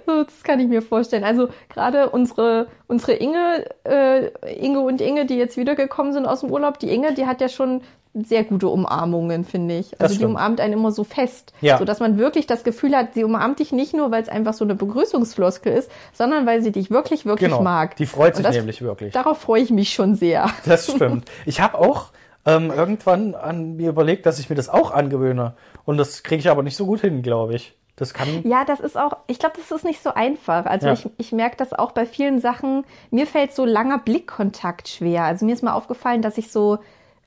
[0.06, 1.24] so, das kann ich mir vorstellen.
[1.26, 6.52] Also gerade unsere, unsere Inge, äh, Inge und Inge, die jetzt wiedergekommen sind aus dem
[6.52, 7.82] Urlaub, die Inge, die hat ja schon
[8.14, 10.00] sehr gute Umarmungen, finde ich.
[10.00, 11.78] Also die umarmt einen immer so fest, Ja.
[11.80, 14.54] so dass man wirklich das Gefühl hat, sie umarmt dich nicht nur, weil es einfach
[14.54, 17.62] so eine Begrüßungsfloskel ist, sondern weil sie dich wirklich, wirklich Genau.
[17.64, 17.96] mag.
[17.98, 19.14] Die freut sich das, nämlich wirklich.
[19.14, 20.50] Darauf freue ich mich schon sehr.
[20.66, 21.30] Das stimmt.
[21.46, 22.08] Ich habe auch
[22.46, 25.54] ähm, irgendwann an mir überlegt, dass ich mir das auch angewöhne.
[25.86, 27.76] Und das kriege ich aber nicht so gut hin, glaube ich.
[27.96, 28.42] Das kann.
[28.44, 30.66] Ja, das ist auch, ich glaube, das ist nicht so einfach.
[30.66, 30.94] Also Ja.
[30.94, 32.86] ich, ich merke das auch bei vielen Sachen.
[33.12, 35.24] Mir fällt so langer Blickkontakt schwer.
[35.26, 36.80] Also mir ist mal aufgefallen, dass ich so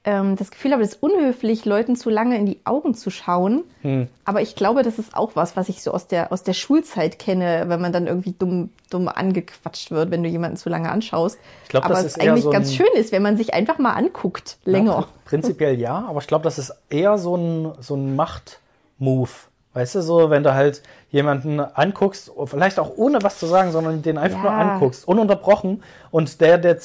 [0.07, 3.64] ähm, das Gefühl habe, es ist unhöflich, Leuten zu lange in die Augen zu schauen.
[3.83, 4.07] Hm.
[4.25, 7.19] Aber ich glaube, das ist auch was, was ich so aus der, aus der Schulzeit
[7.19, 11.38] kenne, wenn man dann irgendwie dumm, dumm angequatscht wird, wenn du jemanden zu lange anschaust.
[11.64, 13.79] Ich glaub, Aber das es ist eigentlich so ganz schön ist, wenn man sich einfach
[13.79, 14.92] mal anguckt, länger.
[14.92, 19.31] Ja, prinzipiell ja, aber ich glaube, das ist eher so ein, so ein Macht-Move.
[19.77, 24.01] Weißt du, so, wenn du halt jemanden anguckst, vielleicht auch ohne was zu sagen, sondern
[24.01, 24.57] den einfach nur Ja.
[24.59, 26.79] anguckst, ununterbrochen und der, der,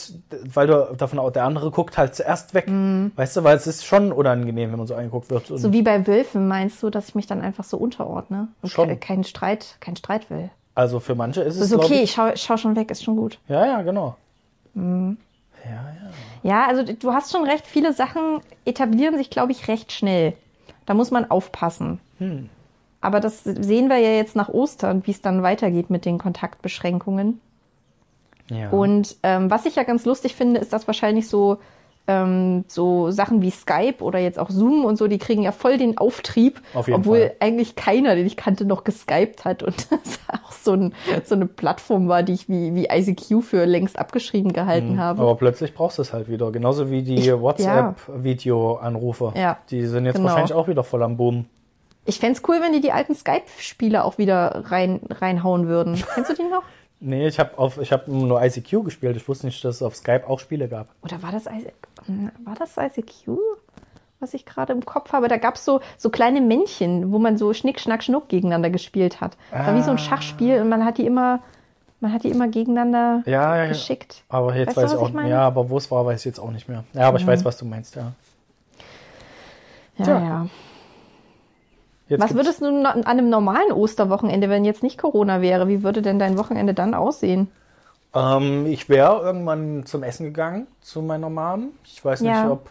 [0.53, 2.65] weil du davon aus, der andere guckt halt zuerst weg.
[3.15, 5.49] Weißt du, weil es ist schon unangenehm, wenn man so angeguckt wird.
[5.49, 5.57] Mhm.
[5.57, 8.89] So wie bei Wölfen meinst du, dass ich mich dann einfach so unterordne und Schon.
[8.89, 10.49] ke- keinen Streit, keinen Streit will.
[10.75, 13.03] also für manche ist es, Das ist okay, ich, ich schau, schau schon weg, ist
[13.05, 13.39] schon gut.
[13.47, 14.17] ja, ja, genau.
[16.43, 20.33] Ja, also du hast schon recht, viele Sachen etablieren sich, glaube ich, recht schnell.
[20.85, 21.99] Da muss man aufpassen.
[22.17, 22.49] Hm.
[23.01, 27.41] Aber das sehen wir ja jetzt nach Ostern, wie es dann weitergeht mit den Kontaktbeschränkungen.
[28.49, 28.69] Ja.
[28.69, 31.57] Und ähm, was ich ja ganz lustig finde, ist, dass wahrscheinlich so,
[32.07, 35.77] ähm, so Sachen wie Skype oder jetzt auch Zoom und so, die kriegen ja voll
[35.77, 37.35] den Auftrieb, Auf jeden obwohl Fall.
[37.39, 41.47] eigentlich keiner, den ich kannte, noch geskypt hat und das auch so, ein, so eine
[41.47, 45.21] Plattform war, die ich wie, wie ICQ für längst abgeschrieben gehalten habe.
[45.21, 45.27] Mhm.
[45.27, 46.51] Aber plötzlich brauchst du es halt wieder.
[46.51, 49.33] Genauso wie die WhatsApp-Video-Anrufe.
[49.35, 50.27] Ja, Die sind jetzt genau.
[50.27, 51.45] wahrscheinlich auch wieder voll am Boom.
[52.05, 55.95] Ich fänd's cool, wenn die die alten Skype-Spiele auch wieder rein, reinhauen würden.
[56.15, 56.63] Kennst du die noch?
[56.99, 59.15] Nee, ich habe habe nur ICQ gespielt.
[59.17, 60.87] Ich wusste nicht, dass es auf Skype auch Spiele gab.
[61.03, 61.71] Oder war das, I-
[62.43, 63.37] war das ICQ?
[64.19, 65.27] Was ich gerade im Kopf habe.
[65.27, 69.35] Da gab's so, so kleine Männchen, wo man so Schnick, Schnack, Schnuck gegeneinander gespielt hat.
[69.49, 71.39] War wie so ein Schachspiel und man hat die immer,
[72.01, 73.69] man hat die immer gegeneinander Ja, ja, ja.
[73.69, 74.23] geschickt.
[74.29, 75.27] Aber jetzt Weißt du, weiß ich auch ich meine?
[75.29, 75.33] Mhm.
[75.33, 76.83] Ja, aber wo es war, weiß ich jetzt auch nicht mehr.
[76.93, 78.11] Ja, aber ich weiß, was du meinst, ja.
[79.97, 80.19] Ja, Tja.
[80.19, 80.47] ja.
[82.11, 86.01] Jetzt Was würdest du an einem normalen Osterwochenende, wenn jetzt nicht Corona wäre, wie würde
[86.01, 87.47] denn dein Wochenende dann aussehen?
[88.13, 91.69] Ähm, ich wäre irgendwann zum Essen gegangen zu meiner Mom.
[91.85, 92.51] Ich weiß nicht, Ja.
[92.51, 92.69] ob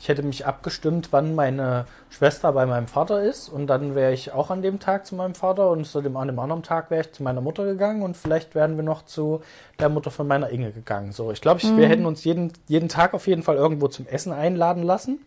[0.00, 4.32] ich hätte mich abgestimmt, wann meine Schwester bei meinem Vater ist und dann wäre ich
[4.32, 7.02] auch an dem Tag zu meinem Vater und zu dem, an dem anderen Tag wäre
[7.02, 9.42] ich zu meiner Mutter gegangen und vielleicht wären wir noch zu
[9.80, 11.12] der Mutter von meiner Inge gegangen.
[11.12, 11.76] So, ich glaube, Mhm.
[11.76, 15.20] wir hätten uns jeden, jeden Tag auf jeden Fall irgendwo zum Essen einladen lassen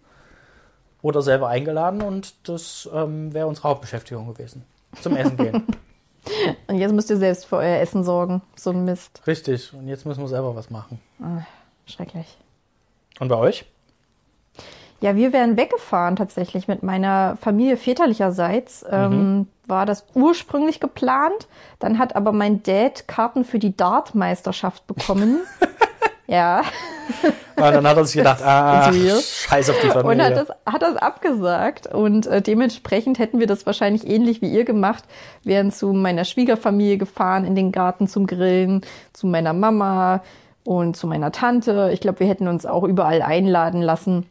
[1.05, 4.65] oder selber eingeladen und das ähm, wäre unsere Hauptbeschäftigung gewesen.
[5.01, 5.67] Zum Essen gehen.
[6.65, 8.41] Und jetzt müsst ihr selbst für euer Essen sorgen.
[8.55, 9.21] So ein Mist.
[9.27, 9.71] Richtig.
[9.75, 10.99] Und jetzt müssen wir selber was machen.
[11.85, 12.25] Schrecklich.
[13.19, 13.65] Und bei euch?
[15.01, 18.83] Ja, wir wären weggefahren tatsächlich mit meiner Familie väterlicherseits.
[18.89, 21.47] Ähm, war das ursprünglich geplant.
[21.77, 25.41] Dann hat aber mein Dad Karten für die Dart-Meisterschaft bekommen.
[26.27, 26.61] ja.
[27.55, 30.25] Und dann hat er sich gedacht, ah, scheiß auf die Und Familie.
[30.25, 31.87] hat das, hat das abgesagt.
[31.87, 35.03] Und äh, dementsprechend hätten wir das wahrscheinlich ähnlich wie ihr gemacht.
[35.43, 38.81] Wären zu meiner Schwiegerfamilie gefahren, in den Garten zum Grillen,
[39.13, 40.21] zu meiner Mama
[40.65, 41.91] und zu meiner Tante.
[41.93, 44.25] Ich glaube, wir hätten uns auch überall einladen lassen.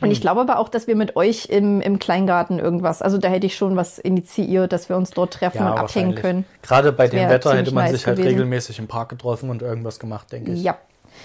[0.00, 0.10] Und Hm.
[0.12, 3.46] ich glaube aber auch, dass wir mit euch im, im Kleingarten irgendwas, also da hätte
[3.46, 6.44] ich schon was initiiert, dass wir uns dort treffen und abhängen können.
[6.62, 8.34] Gerade bei dem Wetter hätte man nice sich halt gewesen.
[8.34, 10.62] regelmäßig im Park getroffen und irgendwas gemacht, denke ich.
[10.62, 10.76] Ja.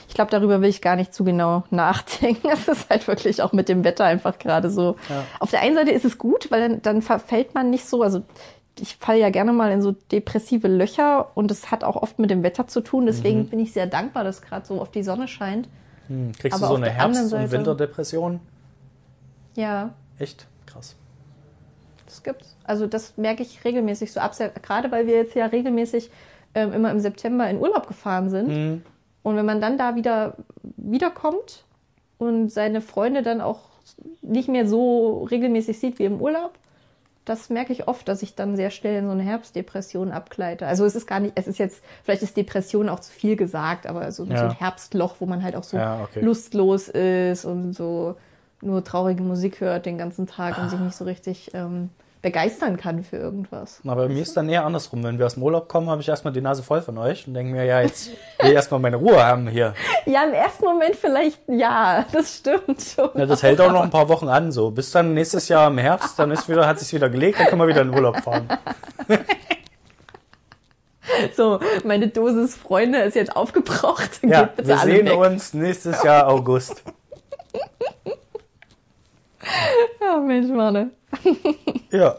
[0.07, 2.47] Ich glaube, darüber will ich gar nicht zu genau nachdenken.
[2.51, 4.95] Es ist halt wirklich auch mit dem Wetter einfach gerade so.
[5.09, 5.23] Ja.
[5.39, 8.01] Auf der einen Seite ist es gut, weil dann, dann verfällt man nicht so.
[8.03, 8.21] Also
[8.79, 12.29] ich falle ja gerne mal in so depressive Löcher und es hat auch oft mit
[12.31, 13.05] dem Wetter zu tun.
[13.05, 13.49] Deswegen Mhm.
[13.49, 15.67] bin ich sehr dankbar, dass gerade so auf die Sonne scheint.
[16.07, 18.39] Hm, Kriegst Aber du so eine Herbst- und Seite- Winterdepression?
[19.55, 20.47] Ja, Echt?
[20.65, 20.95] Krass.
[22.05, 22.55] das gibt's.
[22.63, 24.33] Also das merke ich regelmäßig so ab.
[24.63, 26.09] Gerade weil wir jetzt ja regelmäßig
[26.55, 28.47] ähm, immer im September in Urlaub gefahren sind.
[28.49, 28.81] Hm.
[29.23, 30.35] Und wenn man dann da wieder
[30.77, 31.63] wiederkommt
[32.17, 33.61] und seine Freunde dann auch
[34.21, 36.51] nicht mehr so regelmäßig sieht wie im Urlaub,
[37.25, 40.67] das merke ich oft, dass ich dann sehr schnell in so eine Herbstdepression abgleite.
[40.67, 43.87] Also es ist gar nicht, es ist jetzt, vielleicht ist Depression auch zu viel gesagt,
[43.87, 44.41] aber so, so Ja.
[44.41, 46.19] ein Herbstloch, wo man halt auch so Ja, okay.
[46.21, 48.15] lustlos ist und so
[48.61, 50.83] nur traurige Musik hört den ganzen Tag und sich Ah.
[50.83, 51.89] nicht so richtig ähm,
[52.23, 53.81] begeistern kann für irgendwas.
[53.83, 55.03] Na, bei mir ist dann eher andersrum.
[55.03, 57.33] Wenn wir aus dem Urlaub kommen, habe ich erstmal die Nase voll von euch und
[57.35, 58.09] denke mir, ja, jetzt
[58.39, 59.75] will ich erstmal meine Ruhe haben hier.
[60.05, 63.09] Ja, im ersten Moment vielleicht ja, das stimmt schon.
[63.15, 64.69] Ja, das hält auch noch ein paar Wochen an, so.
[64.69, 67.61] Bis dann nächstes Jahr im Herbst, dann ist wieder, hat sich wieder gelegt, dann können
[67.61, 68.47] wir wieder in den Urlaub fahren.
[71.35, 74.21] So, meine Dosis Freunde ist jetzt aufgebraucht.
[74.23, 75.17] Ja, wir alle sehen weg.
[75.17, 76.81] uns nächstes Jahr August.
[80.01, 80.91] Ja, Mensch, Manne.
[81.91, 82.15] Ja.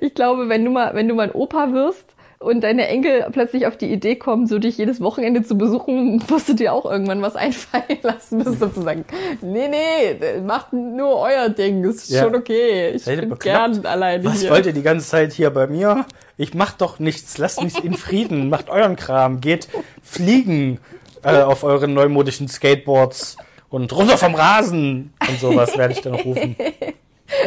[0.00, 2.04] Ich glaube, wenn du mal, wenn du mal ein Opa wirst
[2.38, 6.50] und deine Enkel plötzlich auf die Idee kommen, so dich jedes Wochenende zu besuchen, wirst
[6.50, 9.06] du dir auch irgendwann was einfallen lassen, bist du zu sagen,
[9.40, 12.24] nee, nee, macht nur euer Ding, ist Ja.
[12.24, 12.90] schon okay.
[12.90, 14.50] Ich Seid bin gern alleine Was hier.
[14.50, 16.04] wollt ihr die ganze Zeit hier bei mir?
[16.36, 17.38] Ich mach doch nichts.
[17.38, 18.50] Lasst mich in Frieden.
[18.50, 19.40] Macht euren Kram.
[19.40, 19.68] Geht
[20.02, 20.78] fliegen
[21.24, 23.38] äh, auf euren neumodischen Skateboards
[23.70, 26.54] und runter vom Rasen und sowas werde ich dann rufen.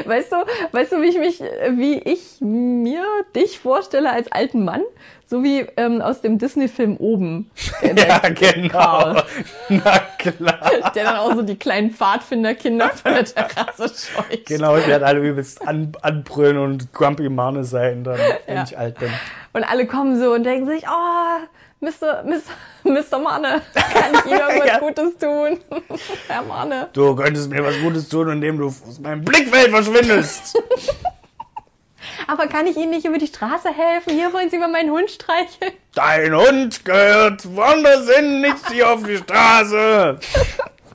[0.06, 0.36] Weißt du,
[0.72, 1.40] weißt du, wie ich mich,
[1.72, 3.04] wie ich mir
[3.36, 4.82] dich vorstelle als alten Mann?
[5.26, 7.52] So wie ähm, aus dem Disney-Film oben.
[7.96, 8.70] Ja, genau.
[8.70, 9.24] Karl.
[9.70, 10.92] Na klar.
[10.96, 14.46] der dann auch so die kleinen Pfadfinderkinder von der Terrasse scheucht.
[14.48, 18.64] Genau, ich werde alle übelst an, anbrüllen und grumpy Mane sein, dann, wenn Ja.
[18.64, 19.10] ich alt bin.
[19.54, 21.46] Und alle kommen so und denken sich, oh,
[21.82, 22.24] Mr.
[22.24, 22.42] Mr.
[22.84, 23.20] Mr.
[23.20, 24.80] Manne, kann ich Ihnen irgendwas Ja.
[24.80, 25.60] Gutes tun?
[26.28, 26.90] Herr Manne.
[26.94, 30.58] Du könntest mir was Gutes tun, indem du aus meinem Blickfeld verschwindest.
[32.28, 34.14] Aber kann ich Ihnen nicht über die Straße helfen?
[34.14, 35.72] Hier wollen Sie über meinen Hund streicheln?
[35.96, 40.20] Dein Hund gehört woanders hin, nicht hier auf die Straße.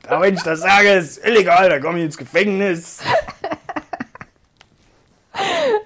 [0.06, 3.00] Aber wenn ich das sage, ist illegal, da komme ich ins Gefängnis.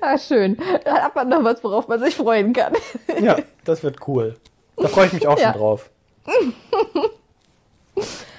[0.00, 0.58] Ah, schön.
[0.84, 2.74] Da hat man noch was, worauf man sich freuen kann.
[3.20, 4.36] Ja, das wird cool.
[4.80, 5.52] Da freue ich mich auch Ja.
[5.52, 5.90] schon drauf.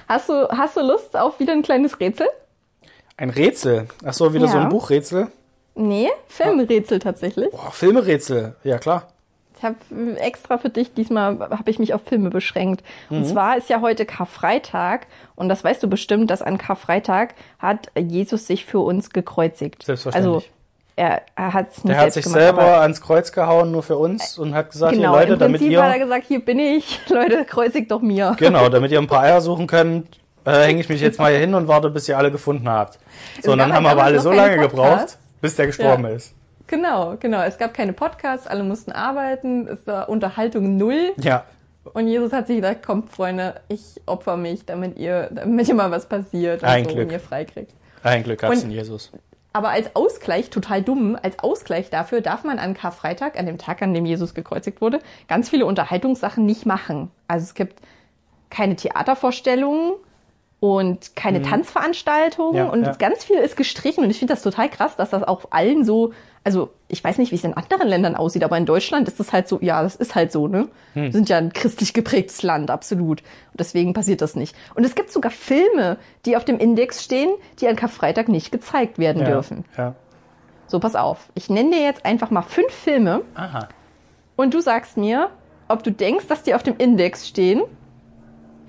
[0.08, 2.28] Hast du, hast du Lust auf wieder ein kleines Rätsel?
[3.17, 3.88] Ein Rätsel.
[4.06, 4.63] Ach so, wieder so Ja.
[4.63, 5.28] ein Buchrätsel.
[5.75, 7.52] Nee, Filmrätsel tatsächlich.
[7.52, 8.56] Boah, Filmerätsel.
[8.63, 9.08] Ja, klar.
[9.58, 9.75] Ich habe
[10.17, 12.82] extra für dich, diesmal habe ich mich auf Filme beschränkt.
[13.10, 13.17] Mhm.
[13.17, 17.91] Und zwar ist ja heute Karfreitag und das weißt du bestimmt, dass an Karfreitag hat
[17.97, 19.84] Jesus sich für uns gekreuzigt.
[19.84, 20.34] Selbstverständlich.
[20.36, 20.47] Also
[20.99, 23.97] er, er hat es nicht Der hat sich gemacht, selber ans Kreuz gehauen, nur für
[23.97, 26.43] uns, und hat gesagt, genau, hier Leute, im damit Prinzip hat er ihr, gesagt, hier
[26.45, 28.35] bin ich, Leute, kreuzigt doch mir.
[28.38, 31.39] genau, damit ihr ein paar Eier suchen könnt, äh, hänge ich mich jetzt mal hier
[31.39, 32.99] hin und warte, bis ihr alle gefunden habt.
[33.41, 35.19] So, und dann gab haben halt aber alle so lange keinen gebraucht, Podcast.
[35.41, 36.09] bis der gestorben Ja.
[36.12, 36.33] ist.
[36.67, 37.41] Genau, genau.
[37.41, 41.13] Es gab keine Podcasts, alle mussten arbeiten, es war Unterhaltung null.
[41.17, 41.43] Ja,
[41.93, 45.89] Und Jesus hat sich gedacht, kommt Freunde, ich opfer mich, damit ihr, damit ihr mal
[45.89, 47.05] was passiert und Ein so Glück.
[47.07, 47.73] und ihr freikriegt.
[48.03, 49.12] ein Glück gab's Und- in Jesus.
[49.51, 53.81] Aber als Ausgleich, total dumm, als Ausgleich dafür darf man an Karfreitag, an dem Tag,
[53.81, 57.09] an dem Jesus gekreuzigt wurde, ganz viele Unterhaltungssachen nicht machen.
[57.27, 57.79] Also es gibt
[58.49, 59.93] keine Theatervorstellungen
[60.59, 62.57] und keine Tanzveranstaltungen Mhm.
[62.57, 62.93] Ja, und ja.
[62.93, 66.12] ganz viel ist gestrichen und ich finde das total krass, dass das auch allen so,
[66.43, 69.31] also ich weiß nicht, wie es in anderen Ländern aussieht, aber in Deutschland ist das
[69.31, 70.67] halt so, ja, das ist halt so, ne?
[70.93, 71.03] Hm.
[71.03, 73.21] Wir sind ja ein christlich geprägtes Land, absolut.
[73.21, 74.55] Und deswegen passiert das nicht.
[74.75, 77.29] Und es gibt sogar Filme, die auf dem Index stehen,
[77.60, 79.65] die an Karfreitag nicht gezeigt werden Ja, dürfen.
[79.77, 79.95] ja.
[80.67, 81.29] So, pass auf.
[81.35, 83.69] Ich nenne dir jetzt einfach mal fünf Filme Aha.
[84.35, 85.29] und du sagst mir,
[85.67, 87.62] ob du denkst, dass die auf dem Index stehen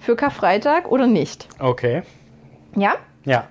[0.01, 1.49] für Karfreitag oder nicht.
[1.59, 2.03] Okay.
[2.75, 2.95] Ja?
[3.25, 3.49] Ja.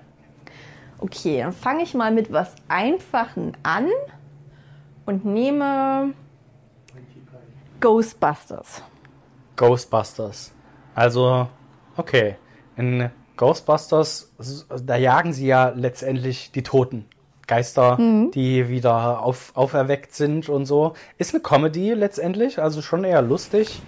[0.98, 3.88] Okay, dann fange ich mal mit was Einfachen an
[5.06, 6.12] und nehme
[7.80, 8.82] Ghostbusters.
[9.56, 10.52] Ghostbusters.
[10.94, 11.48] Also,
[11.96, 12.36] okay.
[12.76, 14.30] In Ghostbusters,
[14.84, 17.06] da jagen sie ja letztendlich die Toten.
[17.46, 20.92] Geister, die wieder auf, auferweckt sind und so.
[21.18, 23.82] Ist eine Comedy letztendlich, also schon eher lustig.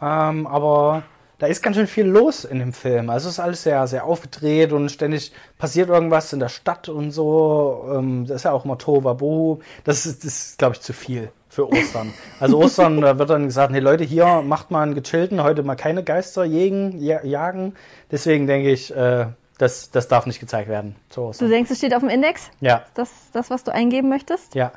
[0.00, 1.02] Ähm, aber
[1.38, 3.10] da ist ganz schön viel los in dem Film.
[3.10, 7.10] Also es ist alles sehr, sehr aufgedreht und ständig passiert irgendwas in der Stadt und
[7.12, 7.88] so.
[7.94, 9.60] Ähm, das ist ja auch immer Tohuwabohu.
[9.84, 12.12] Das ist, das ist glaube ich, zu viel für Ostern.
[12.40, 15.76] Also Ostern, da wird dann gesagt, nee Leute, hier macht mal einen gechillten, heute mal
[15.76, 17.74] keine Geister jägen, ja- jagen.
[18.10, 19.26] Deswegen denke ich, äh,
[19.58, 21.50] das, das darf nicht gezeigt werden zu Du Ostern.
[21.50, 22.50] denkst, es steht auf dem Index?
[22.60, 24.54] Ja, Ist das das, was du eingeben möchtest?
[24.54, 24.72] ja,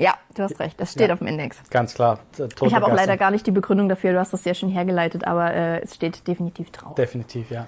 [0.00, 0.80] Ja, du hast recht.
[0.80, 1.12] Das steht Ja.
[1.12, 1.58] auf dem Index.
[1.70, 2.20] ganz klar.
[2.36, 4.12] Tote Ich habe auch leider gar nicht die Begründung dafür.
[4.12, 6.94] Du hast das sehr schön hergeleitet, aber äh, es steht definitiv drauf.
[6.94, 7.66] Definitiv, ja.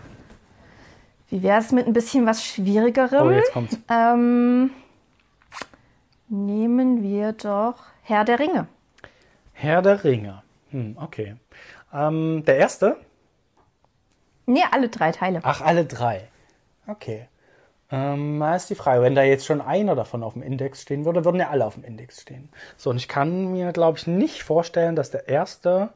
[1.28, 3.26] Wie wäre es mit ein bisschen was Schwierigerem?
[3.28, 3.78] Oh, jetzt kommt's.
[3.91, 4.70] Ähm,
[6.28, 8.66] nehmen wir doch Herr der Ringe.
[9.53, 10.43] Herr der Ringe.
[10.70, 11.37] Hm, okay.
[11.93, 12.97] Ähm, der erste?
[14.47, 15.41] Nee, alle drei Teile.
[15.43, 16.28] Ach, alle drei.
[16.87, 17.28] Okay.
[17.93, 21.05] Ähm, da ist die Frage, wenn da jetzt schon einer davon auf dem Index stehen
[21.05, 22.49] würde, würden ja alle auf dem Index stehen.
[22.78, 25.90] So, und ich kann mir, glaube ich, nicht vorstellen, dass der erste.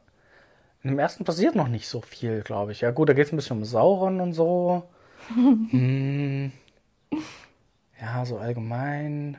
[0.83, 2.83] In dem ersten passiert noch nicht so viel, glaube ich.
[2.83, 4.83] Ja, gut, da geht es ein bisschen um Sauron und so.
[5.35, 6.53] hm.
[7.99, 9.39] Ja, so allgemein.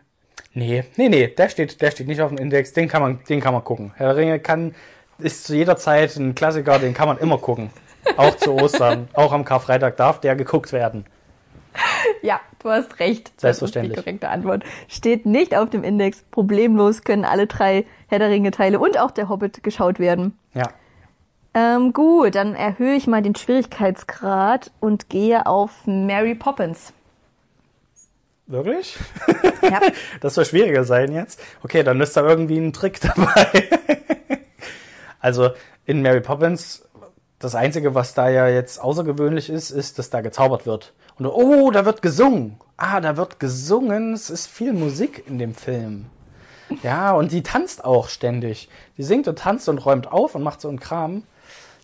[0.53, 2.73] Nee, nee, nee, der steht, der steht nicht auf dem Index.
[2.73, 3.93] Den kann man, den kann man gucken.
[3.95, 4.73] Herr der Ringe kann,
[5.19, 7.69] ist zu jeder Zeit ein Klassiker, den kann man immer gucken.
[8.17, 11.05] Auch zu Ostern, auch am Karfreitag darf der geguckt werden.
[12.21, 13.31] Ja, du hast recht.
[13.39, 13.95] Selbstverständlich.
[13.95, 14.63] Das ist die korrekte Antwort.
[14.87, 16.23] Steht nicht auf dem Index.
[16.31, 20.37] Problemlos können alle drei Herr der Ringe-Teile und auch der Hobbit geschaut werden.
[20.53, 20.69] Ja.
[21.53, 26.93] Ähm, gut, dann erhöhe ich mal den Schwierigkeitsgrad und gehe auf Mary Poppins.
[28.47, 28.97] Wirklich?
[29.61, 29.81] Ja.
[30.21, 31.41] Das soll schwieriger sein jetzt.
[31.63, 33.69] Okay, dann ist da irgendwie ein Trick dabei.
[35.19, 35.49] also
[35.85, 36.87] in Mary Poppins,
[37.39, 40.93] das Einzige, was da ja jetzt außergewöhnlich ist, ist, dass da gezaubert wird.
[41.19, 42.57] Und oh, da wird gesungen.
[42.77, 44.13] Ah, da wird gesungen.
[44.13, 46.05] Es ist viel Musik in dem Film.
[46.83, 48.69] Ja, und die tanzt auch ständig.
[48.97, 51.23] Die singt und tanzt und räumt auf und macht so einen Kram.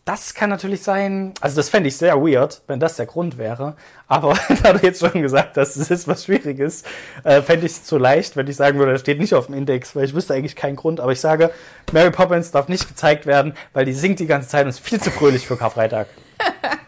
[0.06, 3.78] Das kann natürlich sein, also das fände ich sehr weird, wenn das der Grund wäre.
[4.10, 6.84] Aber da du jetzt schon gesagt hast, es ist was Schwieriges,
[7.24, 9.56] äh, fände ich es zu leicht, wenn ich sagen würde, das steht nicht auf dem
[9.56, 11.00] Index, weil ich wüsste eigentlich keinen Grund.
[11.00, 11.52] Aber ich sage,
[11.94, 15.00] Mary Poppins darf nicht gezeigt werden, weil die singt die ganze Zeit und ist viel
[15.00, 16.08] zu fröhlich für Karfreitag.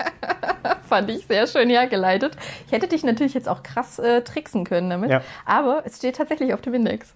[0.96, 2.38] Fand ich sehr schön hergeleitet.
[2.68, 5.10] Ich hätte dich natürlich jetzt auch krass äh, tricksen können damit.
[5.12, 5.22] Ja.
[5.46, 7.14] Aber es steht tatsächlich auf dem Index.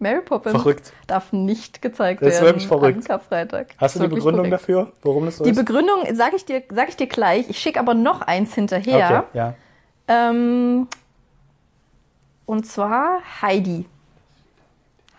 [0.00, 0.92] Mary Poppins Verrückt.
[1.06, 2.98] darf nicht gezeigt Das ist werden wirklich verrückt.
[2.98, 3.66] am Karfreitag.
[3.78, 4.52] Hast du die Begründung verrückt.
[4.52, 5.56] dafür, warum das so Die ist?
[5.56, 7.48] Begründung sage ich, dir- sag ich dir gleich.
[7.50, 9.26] Ich schicke aber noch eins hinterher.
[9.28, 9.54] Okay, ja.
[10.08, 10.88] Ähm,
[12.46, 13.86] und zwar Heidi.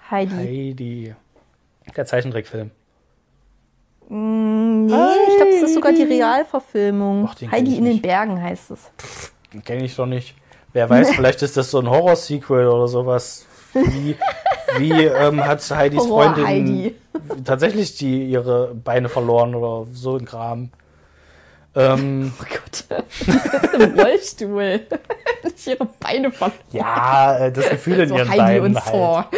[0.09, 0.35] Heidi.
[0.35, 1.15] Heidi.
[1.95, 2.71] Der Zeichentrickfilm.
[4.13, 4.93] Nee,
[5.29, 7.29] ich glaube, das ist sogar die Realverfilmung.
[7.31, 8.01] Ach, Heidi in den.
[8.01, 8.91] Bergen heißt es.
[9.63, 10.35] Kenne ich doch nicht.
[10.73, 13.45] Wer weiß, vielleicht ist das so ein Horror-Sequel oder sowas.
[13.73, 14.17] Wie,
[14.79, 16.95] wie ähm, hat Heidis Horror Freundin Heidi.
[17.45, 20.71] tatsächlich die, ihre Beine verloren oder so ein Kram?
[21.73, 23.79] Ähm, Oh Gott.
[23.79, 24.81] Im Rollstuhl.
[25.45, 26.51] Nicht ihre Beine von.
[26.73, 28.93] ja, äh, das Gefühl in so ihren Heidi Beinen und halt.
[28.93, 29.29] Thor.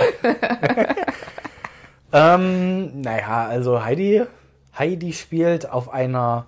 [2.11, 4.23] Ähm, naja, also Heidi,
[4.77, 6.45] Heidi spielt auf einer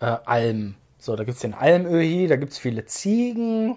[0.00, 0.74] äh, Alm.
[0.98, 3.76] So, da gibt's den Almöhi, da gibt's viele Ziegen.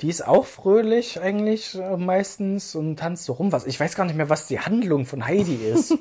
[0.00, 3.52] Die ist auch fröhlich eigentlich äh, meistens und tanzt so rum.
[3.52, 5.96] Was, ich weiß gar nicht mehr, was die Handlung von Heidi ist.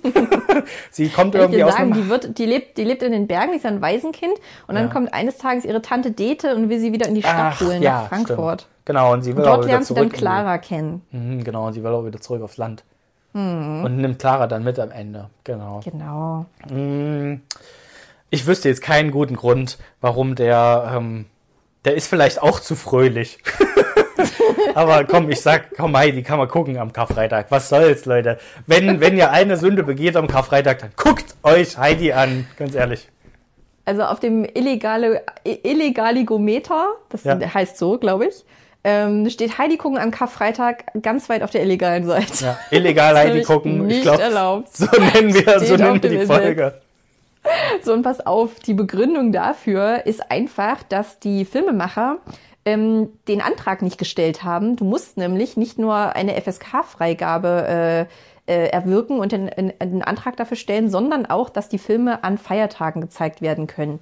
[0.91, 2.03] Sie kommt irgendwie dir aus sagen, einem...
[2.03, 4.33] die, wird, die, lebt, die lebt in den Bergen, die ist ein Waisenkind.
[4.67, 4.91] Und dann Ja.
[4.91, 7.83] kommt eines Tages ihre Tante Dete und will sie wieder in die Stadt Ach, holen,
[7.83, 8.61] ja, nach Frankfurt.
[8.61, 8.85] Stimmt.
[8.85, 10.09] Genau, und sie will Und dort wieder lernt sie zurück.
[10.09, 11.01] dann Clara kennen.
[11.11, 12.83] Mhm, genau, und sie will auch wieder zurück aufs Land.
[13.33, 13.83] Mhm.
[13.83, 15.29] Und nimmt Clara dann mit am Ende.
[15.43, 15.81] Genau.
[15.83, 16.45] Genau.
[16.69, 17.41] Mm,
[18.29, 21.25] Ich wüsste jetzt keinen guten Grund, warum der, ähm,
[21.85, 23.39] der ist vielleicht auch zu fröhlich.
[24.75, 27.47] Aber komm, ich sag, komm Heidi, kann man gucken am Karfreitag.
[27.49, 28.39] Was soll's, Leute?
[28.65, 32.47] Wenn, wenn ihr eine Sünde begeht am Karfreitag, dann guckt euch Heidi an.
[32.57, 33.07] Ganz ehrlich.
[33.85, 37.37] Also auf dem illegale, Illegaligometer, das Ja.
[37.39, 38.45] heißt so, glaube ich,
[38.83, 42.45] ähm, steht Heidi gucken am Karfreitag ganz weit auf der illegalen Seite.
[42.45, 43.87] Ja, illegal Heidi gucken.
[43.87, 44.75] nicht ich glaube, erlaubt.
[44.75, 46.27] so nennen wir, so Steht nennen auf wir die Internet.
[46.27, 46.73] Folge.
[47.83, 52.19] So, und pass auf, die Begründung dafür ist einfach, dass die Filmemacher
[52.65, 54.75] ähm, den Antrag nicht gestellt haben.
[54.75, 58.07] Du musst nämlich nicht nur eine FSK-Freigabe
[58.47, 59.49] äh, äh, erwirken und den,
[59.81, 63.99] den Antrag dafür stellen, sondern auch, dass die Filme an Feiertagen gezeigt werden können.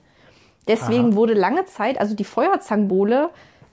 [0.67, 1.15] Deswegen Aha.
[1.15, 3.29] wurde lange Zeit, also die Feuerzangenbowle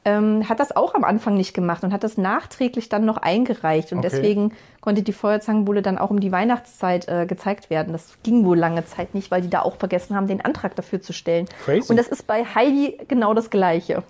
[0.09, 3.93] ähm, hat das auch am Anfang nicht gemacht und hat das nachträglich dann noch eingereicht.
[3.93, 4.09] Und Okay.
[4.11, 7.93] deswegen konnte die Feuerzangenbowle dann auch um die Weihnachtszeit äh, gezeigt werden.
[7.93, 11.01] Das ging wohl lange Zeit nicht, weil die da auch vergessen haben, den Antrag dafür
[11.01, 11.47] zu stellen.
[11.65, 11.91] Crazy.
[11.91, 14.03] Und das ist bei Heidi genau das Gleiche.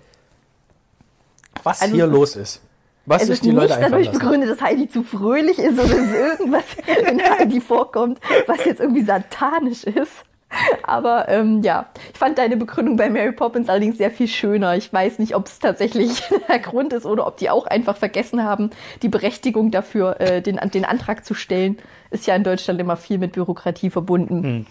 [1.63, 2.61] Was Also hier ist- los ist.
[3.05, 6.13] Was es ist die nicht Leute dadurch begründet, dass Heidi zu fröhlich ist oder dass
[6.13, 6.63] irgendwas
[7.11, 10.11] in Heidi vorkommt, was jetzt irgendwie satanisch ist.
[10.83, 14.75] Aber ähm, ja, ich fand deine Begründung bei Mary Poppins allerdings sehr viel schöner.
[14.75, 18.43] Ich weiß nicht, ob es tatsächlich der Grund ist oder ob die auch einfach vergessen
[18.43, 18.71] haben,
[19.01, 21.77] die Berechtigung dafür, äh, den, den Antrag zu stellen.
[22.09, 24.43] Ist ja in Deutschland immer viel mit Bürokratie verbunden.
[24.43, 24.65] Hm.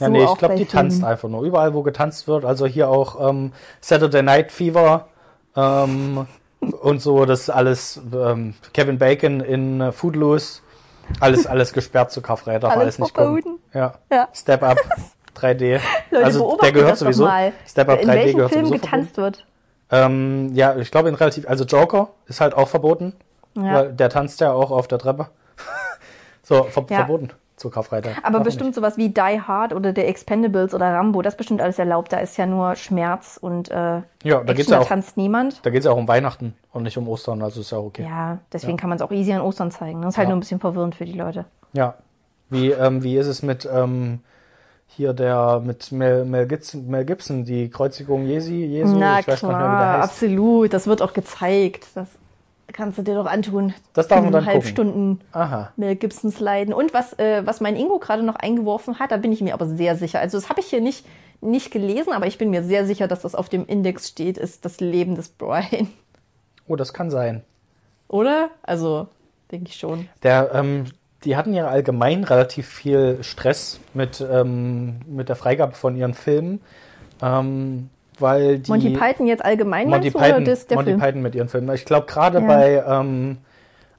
[0.00, 1.10] Ja, So nee, ich glaube, die tanzt Filmen.
[1.10, 1.42] einfach nur.
[1.42, 2.44] Überall, wo getanzt wird.
[2.44, 5.08] Also hier auch ähm, Saturday Night Fever
[5.56, 6.26] ähm,
[6.82, 10.60] und so, das ist alles ähm, Kevin Bacon in äh, Foodloose.
[11.20, 13.53] Alles, alles gesperrt zu Karfreitag, Alles alles nicht verboten.
[13.74, 13.94] Ja.
[14.10, 14.28] Ja.
[14.32, 14.78] Step Up
[15.36, 15.80] 3D.
[16.10, 17.24] Leute, also der gehört sowieso.
[17.24, 17.52] mal.
[17.66, 19.44] Step Up in 3D welchem gehört Film getanzt wird.
[19.88, 20.14] verboten.
[20.14, 23.14] Ähm, ja, ich glaube in relativ, also Joker ist halt auch verboten,
[23.54, 23.74] Ja.
[23.74, 25.28] weil der tanzt ja auch auf der Treppe.
[26.42, 26.98] so, ver Ja.
[26.98, 28.16] verboten zu Karfreitag.
[28.24, 31.60] Aber Darf bestimmt sowas wie Die Hard oder der Expendables oder Rambo, das ist bestimmt
[31.62, 32.12] alles erlaubt.
[32.12, 35.64] Da ist ja nur Schmerz und äh, Ja, da Action, geht's ja auch- tanzt niemand.
[35.64, 38.02] Da geht es ja auch um Weihnachten und nicht um Ostern, also ist ja okay.
[38.04, 40.02] Ja, deswegen kann man es auch easy an Ostern zeigen.
[40.02, 40.30] Das ist halt Ja.
[40.30, 41.44] nur ein bisschen verwirrend für die Leute.
[41.74, 41.94] Ja.
[42.50, 44.20] Wie, ähm, wie ist es mit ähm,
[44.86, 48.96] hier der mit Mel, Mel, Gibson, Mel Gibson, die Kreuzigung Jesi, Jesu?
[48.96, 50.12] Na ich weiß gar nicht mehr, wie klar, der heißt.
[50.12, 50.72] absolut.
[50.72, 51.86] Das wird auch gezeigt.
[51.94, 52.08] Das
[52.72, 53.74] kannst du dir doch antun.
[53.92, 54.70] Das darf man dann Eineinhalb gucken.
[54.70, 55.72] Stunden Aha.
[55.76, 56.74] Mel Gibsons Leiden.
[56.74, 59.66] Und was, äh, was mein Ingo gerade noch eingeworfen hat, da bin ich mir aber
[59.66, 60.20] sehr sicher.
[60.20, 61.06] Also das habe ich hier nicht,
[61.40, 64.64] nicht gelesen, aber ich bin mir sehr sicher, dass das auf dem Index steht, ist
[64.64, 65.88] das Leben des Brian.
[66.66, 67.42] Oh, das kann sein.
[68.08, 68.50] Oder?
[68.62, 69.08] Also,
[69.50, 70.08] denke ich schon.
[70.22, 70.86] Der, ähm,
[71.24, 76.60] die hatten ja allgemein relativ viel Stress mit, ähm, mit der Freigabe von ihren Filmen.
[77.22, 81.00] Ähm, weil die Monty Python jetzt allgemein Monty meinst Python, oder das, der Monty Film?
[81.00, 81.74] Python mit ihren Filmen.
[81.74, 82.46] Ich glaube, gerade Ja.
[82.46, 83.38] bei, ähm,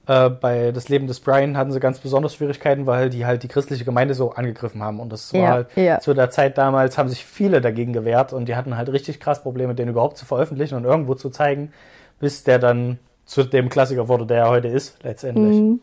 [0.07, 3.47] äh, bei Das Leben des Brian hatten sie ganz besonders Schwierigkeiten, weil die halt die
[3.47, 4.99] christliche Gemeinde so angegriffen haben.
[4.99, 5.99] Und das war Ja, halt ja.
[5.99, 9.41] zu der Zeit damals, haben sich viele dagegen gewehrt und die hatten halt richtig krass
[9.41, 11.73] Probleme, den überhaupt zu veröffentlichen und irgendwo zu zeigen,
[12.19, 15.57] bis der dann zu dem Klassiker wurde, der er heute ist, letztendlich.
[15.57, 15.79] Mhm.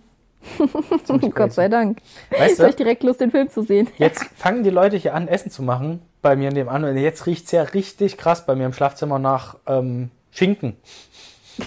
[1.35, 1.99] Gott sei Dank.
[2.31, 3.89] Weißt Jetzt habe ich du, direkt Lust, den Film zu sehen.
[3.99, 6.85] jetzt fangen die Leute hier an, Essen zu machen, bei mir nebenan.
[6.85, 10.77] Und jetzt riecht's ja richtig krass bei mir im Schlafzimmer nach ähm, Schinken.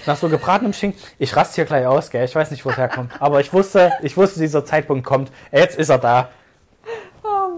[0.04, 1.00] Nach so gebratenem Schinken.
[1.18, 2.24] Ich raste hier gleich aus, gell?
[2.24, 3.12] Ich weiß nicht, wo es herkommt.
[3.20, 5.30] Aber ich wusste, ich wusste, dieser Zeitpunkt kommt.
[5.52, 6.30] Jetzt ist er da.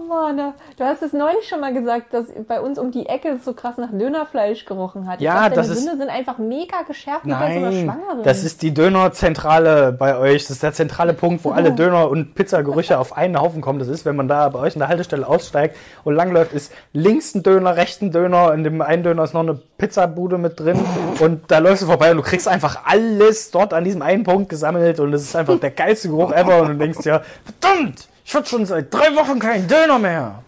[0.09, 0.37] Mann,
[0.77, 3.77] du hast es neulich schon mal gesagt, dass bei uns um die Ecke so krass
[3.77, 5.19] nach Dönerfleisch gerochen hat.
[5.19, 7.71] Ich Ja, glaub, deine das ist- Sinne sind einfach mega geschärft wie bei so einer
[7.71, 8.23] Nein, Schwangeren.
[8.23, 10.43] das ist die Dönerzentrale bei euch.
[10.43, 13.79] Das ist der zentrale Punkt, wo alle Döner- und Pizzagerüche auf einen Haufen kommen.
[13.79, 17.35] Das ist, wenn man da bei euch in der Haltestelle aussteigt und langläuft, ist links
[17.35, 18.53] ein Döner, rechts ein Döner.
[18.53, 20.77] In dem einen Döner ist noch eine Pizzabude mit drin.
[21.19, 24.49] Und da läufst du vorbei und du kriegst einfach alles dort an diesem einen Punkt
[24.49, 24.99] gesammelt.
[24.99, 26.61] Und es ist einfach der geilste Geruch ever.
[26.61, 27.21] Und du denkst ja,
[27.61, 30.43] verdammt, ich hatte schon seit drei Wochen keinen Döner mehr.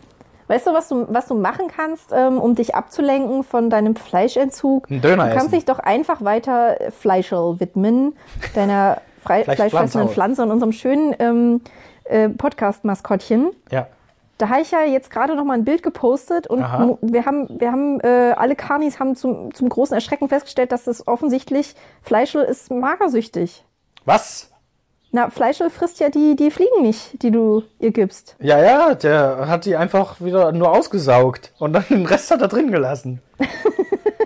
[0.47, 4.87] Weißt du, was du, was du machen kannst, ähm, um dich abzulenken von deinem Fleischentzug?
[4.91, 5.55] Ein Döner Du kannst essen.
[5.55, 8.15] dich doch einfach weiter Fleischerl widmen,
[8.53, 10.43] deiner Vielleicht fleischfressenden Pflanze.
[10.43, 11.61] Und unserem schönen ähm,
[12.03, 13.49] äh, Podcast-Maskottchen.
[13.71, 13.87] Ja.
[14.37, 16.99] Da habe ich ja jetzt gerade noch mal ein Bild gepostet und Aha.
[17.01, 21.07] wir haben, wir haben äh, alle Karnis haben zum, zum großen Erschrecken festgestellt, dass es
[21.07, 21.73] offensichtlich
[22.03, 23.65] Fleischl ist magersüchtig.
[24.05, 24.50] Was?
[25.13, 28.35] Na, Fleischl frisst ja die, die Fliegen nicht, die du ihr gibst.
[28.39, 32.47] Ja, ja, der hat die einfach wieder nur ausgesaugt und dann den Rest hat er
[32.47, 33.21] drin gelassen.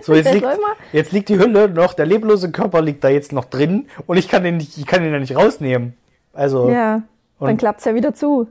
[0.02, 0.46] So, jetzt liegt,
[0.92, 4.28] jetzt liegt die Hülle noch, der leblose Körper liegt da jetzt noch drin und ich
[4.28, 5.94] kann den nicht, ich kann den ja nicht rausnehmen.
[6.32, 7.02] Also, ja, Ja,
[7.40, 8.46] dann Und- klappt's ja wieder zu.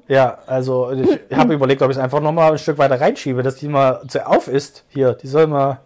[0.48, 3.56] also ich habe überlegt, ob ich es einfach noch mal ein Stück weiter reinschiebe, dass
[3.56, 4.84] die mal zu auf ist.
[4.90, 5.80] Hier, die soll mal,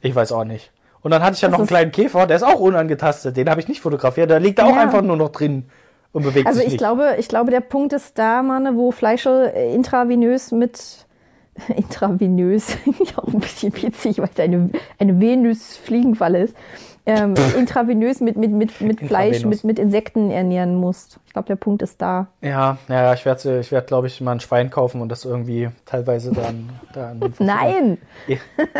[0.00, 0.72] ich weiß auch nicht.
[1.02, 3.48] Und dann hatte ich ja Das noch einen kleinen Käfer, der ist auch unangetastet, den
[3.48, 4.80] habe ich nicht fotografiert, der liegt da auch Ja.
[4.82, 5.66] einfach nur noch drin
[6.12, 6.78] und bewegt Also sich ich nicht.
[6.78, 11.06] glaube, ich glaube, der Punkt ist da, Mann, wo Fleischl äh, intravenös mit
[11.76, 12.76] intravenös,
[13.16, 16.56] auch ein bisschen witzig, weil es eine, eine Venus-Fliegenfalle ist,
[17.04, 21.18] ähm, intravenös mit, mit, mit, mit Fleisch, mit, mit Insekten ernähren musst.
[21.26, 22.28] Ich glaube, der Punkt ist da.
[22.40, 25.68] Ja, ja, ich werde, ich werd, glaube ich, mal ein Schwein kaufen und das irgendwie
[25.84, 26.70] teilweise dann.
[26.94, 27.98] dann Nein!
[28.26, 28.36] Ja,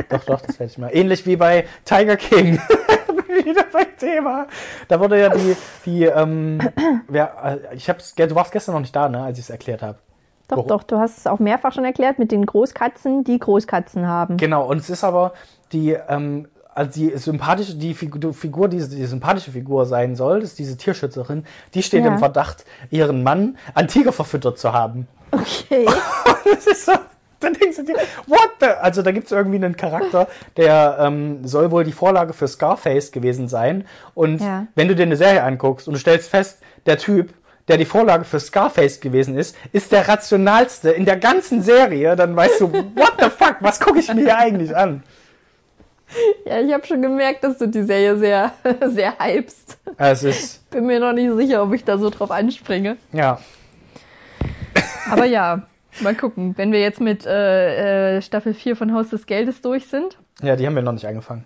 [0.09, 0.91] doch, doch, das werde ich mal.
[0.93, 2.61] Ähnlich wie bei Tiger King.
[3.45, 4.47] Wieder beim Thema.
[4.89, 6.61] Da wurde ja die, die, ähm,
[7.09, 9.83] wer, äh, ich hab's, du warst gestern noch nicht da, ne, als ich es erklärt
[9.83, 9.99] habe.
[10.49, 10.69] Doch, Warum?
[10.69, 14.37] doch, du hast es auch mehrfach schon erklärt mit den Großkatzen, die Großkatzen haben.
[14.37, 15.33] Genau, und es ist aber
[15.73, 20.59] die, ähm, also die sympathische, die Figur, die, die, sympathische Figur sein soll, das ist
[20.59, 22.11] diese Tierschützerin, die steht Ja.
[22.13, 25.09] im Verdacht, ihren Mann an Tiger verfüttert zu haben.
[25.31, 25.87] Okay.
[26.45, 26.93] Das ist so,
[27.43, 27.95] Dann denkst du dir,
[28.27, 28.67] what the?
[28.81, 33.13] Also da gibt es irgendwie einen Charakter, der ähm, soll wohl die Vorlage für Scarface
[33.13, 33.87] gewesen sein.
[34.15, 34.67] Und Ja.
[34.75, 37.33] wenn du dir eine Serie anguckst und du stellst fest, der Typ,
[37.69, 42.35] der die Vorlage für Scarface gewesen ist, ist der rationalste in der ganzen Serie, dann
[42.35, 45.03] weißt du, what the fuck, was gucke ich mir hier eigentlich an?
[46.45, 48.53] Ja, ich habe schon gemerkt, dass du die Serie sehr,
[48.89, 49.79] sehr hypst.
[49.97, 52.97] Es ist, Bin mir noch nicht sicher, ob ich da so drauf anspringe.
[53.13, 53.39] ja,
[55.11, 55.63] Aber ja,
[56.01, 56.57] mal gucken.
[56.57, 60.19] Wenn wir jetzt mit äh, äh, Staffel 4 von Haus des Geldes durch sind.
[60.43, 61.45] ja, die haben wir noch nicht angefangen.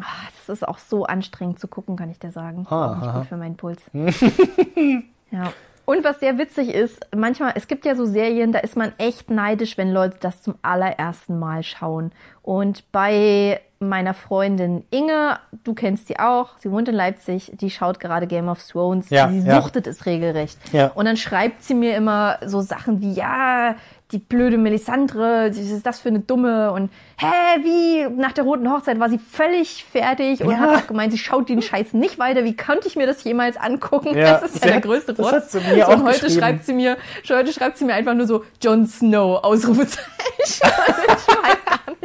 [0.00, 2.66] Ah, das ist auch so anstrengend zu gucken, kann ich dir sagen.
[2.68, 3.18] Ah, nicht aha.
[3.18, 3.82] gut für meinen Puls.
[5.30, 5.52] ja.
[5.86, 9.30] Und was sehr witzig ist, manchmal, es gibt ja so Serien, da ist man echt
[9.30, 12.10] neidisch, wenn Leute das zum allerersten Mal schauen.
[12.42, 18.00] Und bei meiner Freundin Inge, du kennst sie auch, sie wohnt in Leipzig, die schaut
[18.00, 19.60] gerade Game of Thrones, Ja, sie ja.
[19.60, 20.58] suchtet es regelrecht.
[20.72, 20.88] Ja.
[20.94, 23.74] Und dann schreibt sie mir immer so Sachen wie, ja,
[24.12, 27.26] die blöde Melisandre, was ist das für eine dumme und hä,
[27.64, 30.58] wie nach der roten Hochzeit war sie völlig fertig und Ja.
[30.58, 32.44] hat auch gemeint, sie schaut den Scheiß nicht weiter.
[32.44, 34.16] Wie konnte ich mir das jemals angucken?
[34.16, 35.54] Ja, das ist ja der größte Rotz.
[35.56, 36.96] und heute schreibt sie mir,
[37.28, 40.06] heute schreibt sie mir einfach nur so Jon Snow Ausrufezeichen.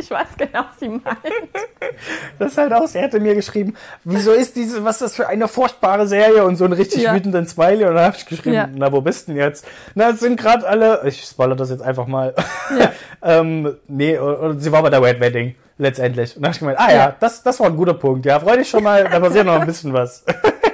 [0.01, 1.17] ich weiß nicht, was genau sie meint.
[2.39, 5.27] Das ist halt aus, er hätte mir geschrieben, wieso ist diese, was ist das für
[5.27, 7.13] eine furchtbare Serie und so einen richtig Ja.
[7.13, 8.69] wütenden Smiley und dann habe ich geschrieben, Ja.
[8.73, 9.65] na, wo bist denn jetzt?
[9.95, 12.33] Na, es sind gerade alle, ich spoilere das jetzt einfach mal.
[12.77, 12.91] Ja.
[13.39, 16.35] ähm, nee, und, und sie war bei der Red Wedding letztendlich.
[16.35, 17.15] Und dann habe ich gemeint, ah ja, Ja.
[17.19, 18.25] das, das war ein guter Punkt.
[18.25, 20.23] Ja, freu dich schon mal, da passiert noch ein bisschen was.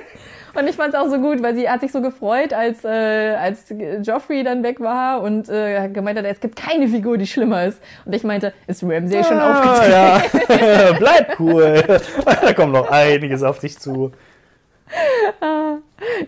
[0.58, 3.36] Und ich fand es auch so gut, weil sie hat sich so gefreut, als, äh,
[3.40, 3.66] als
[4.04, 7.80] Joffrey dann weg war und äh, gemeint hat, es gibt keine Figur, die schlimmer ist.
[8.06, 9.92] Und ich meinte, ist Ramsay schon ah, aufgetreten?
[9.92, 10.94] ja.
[10.98, 11.84] Bleib cool.
[12.42, 14.12] da kommt noch einiges auf dich zu.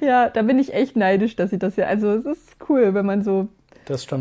[0.02, 1.88] Ja, da bin ich echt neidisch, dass sie das ja.
[1.88, 3.48] Also es ist cool, wenn man so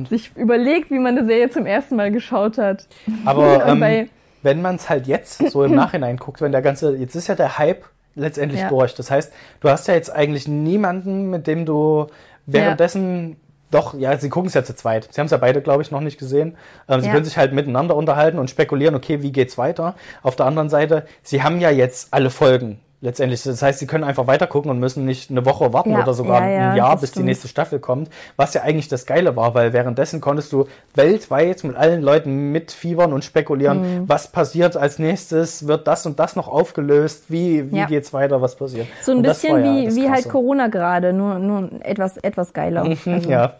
[0.08, 2.86] sich überlegt, wie man eine Serie zum ersten Mal geschaut hat.
[3.26, 4.08] Aber ähm,
[4.42, 7.34] wenn man es halt jetzt so im Nachhinein guckt, wenn der ganze, jetzt ist ja
[7.34, 7.84] der Hype
[8.14, 8.68] letztendlich Ja.
[8.68, 8.94] durch.
[8.94, 12.06] Das heißt, du hast ja jetzt eigentlich niemanden, mit dem du
[12.46, 13.36] währenddessen
[13.70, 15.08] Doch, ja, sie gucken es ja zu zweit.
[15.12, 16.56] Sie haben es ja beide, glaube ich, noch nicht gesehen.
[16.88, 17.12] Ähm, sie Ja.
[17.12, 19.94] können sich halt miteinander unterhalten und spekulieren, okay, wie geht's weiter?
[20.22, 23.42] Auf der anderen Seite, sie haben ja jetzt alle Folgen letztendlich.
[23.42, 26.42] Das heißt, sie können einfach weitergucken und müssen nicht eine Woche warten Ja, oder sogar
[26.42, 27.26] ja, ja, ein Jahr, bis die stimmt.
[27.26, 28.08] nächste Staffel kommt.
[28.36, 33.12] Was ja eigentlich das Geile war, weil währenddessen konntest du weltweit mit allen Leuten mitfiebern
[33.12, 34.08] und spekulieren, Mhm.
[34.08, 38.56] was passiert als nächstes, wird das und das noch aufgelöst, wie, wie geht's weiter, was
[38.56, 38.86] passiert.
[39.02, 40.28] So ein Und bisschen wie, wie halt.
[40.28, 42.82] Corona gerade, nur, nur etwas, etwas geiler.
[42.82, 43.54] Also, Ja,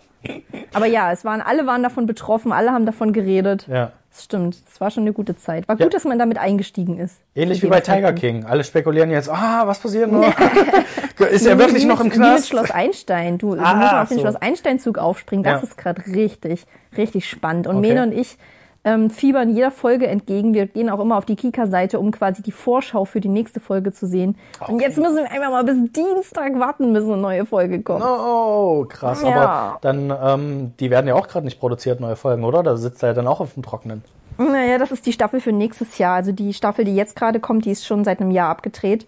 [0.74, 3.66] Aber ja, es waren, alle waren davon betroffen, alle haben davon geredet.
[3.68, 3.92] ja.
[4.10, 4.56] Das stimmt.
[4.72, 5.68] Es war schon eine gute Zeit.
[5.68, 5.84] War Ja.
[5.84, 7.20] gut, dass man damit eingestiegen ist.
[7.36, 8.14] Ähnlich wie bei Tiger.
[8.14, 8.46] King.
[8.46, 10.24] Alle spekulieren jetzt, ah, was passiert noch?
[11.30, 12.48] ist er wirklich noch im Wie mit Knast?
[12.48, 13.36] Schloss Einstein.
[13.36, 14.22] Du, du Ah, musst auf den so.
[14.22, 15.44] Schloss Einstein-Zug aufspringen.
[15.44, 15.68] Das Ja.
[15.68, 16.66] ist gerade richtig,
[16.96, 17.66] richtig spannend.
[17.66, 17.88] Und Okay.
[17.88, 18.38] Mene und ich
[18.84, 20.54] ähm, fiebern jeder Folge entgegen.
[20.54, 23.92] Wir gehen auch immer auf die Kika-Seite, um quasi die Vorschau für die nächste Folge
[23.92, 24.36] zu sehen.
[24.66, 24.84] Und Okay.
[24.84, 28.04] jetzt müssen wir einfach mal bis Dienstag warten, bis eine neue Folge kommt.
[28.04, 29.22] Oh, krass.
[29.22, 29.28] Ja.
[29.40, 32.62] Aber dann, ähm, die werden ja auch gerade nicht produziert, neue Folgen, oder?
[32.62, 34.02] Da sitzt er ja dann auch auf dem Trockenen.
[34.40, 36.14] Naja, das ist die Staffel für nächstes Jahr.
[36.14, 39.04] Also die Staffel, die jetzt gerade kommt, die ist schon seit einem Jahr abgedreht.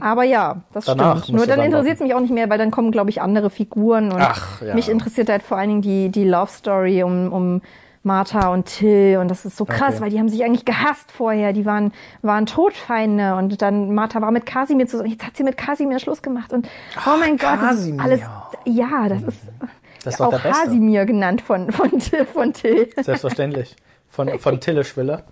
[0.00, 0.90] Aber ja, das Mhm.
[0.98, 1.38] Danach stimmt.
[1.38, 3.48] Nur dann dann interessiert es mich auch nicht mehr, weil dann kommen, glaube ich, andere
[3.48, 4.12] Figuren.
[4.12, 4.74] Und Ach, ja.
[4.74, 7.62] mich interessiert halt vor allen Dingen die, die Love Story um, um
[8.06, 9.18] Martha und Till.
[9.20, 10.00] Und das ist so krass, Okay.
[10.00, 11.52] weil die haben sich eigentlich gehasst vorher.
[11.52, 11.92] Die waren,
[12.22, 13.34] waren Todfeinde.
[13.34, 15.10] Und dann Martha war mit Kasimir zusammen.
[15.10, 16.52] Jetzt hat sie mit Kasimir Schluss gemacht.
[16.52, 16.66] Und
[17.06, 18.20] oh mein Gott, das ist alles.
[18.64, 19.38] Ja, das ist,
[20.04, 20.40] Das ist auch.
[20.40, 22.88] Kasimir genannt von, von, Till- von Till.
[22.96, 23.76] Selbstverständlich.
[24.08, 25.24] Von, von Tille Schwiller.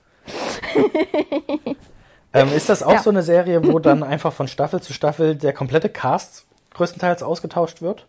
[2.33, 3.03] ähm, ist das auch Ja.
[3.03, 7.83] so eine Serie, wo dann einfach von Staffel zu Staffel der komplette Cast größtenteils ausgetauscht
[7.83, 8.07] wird?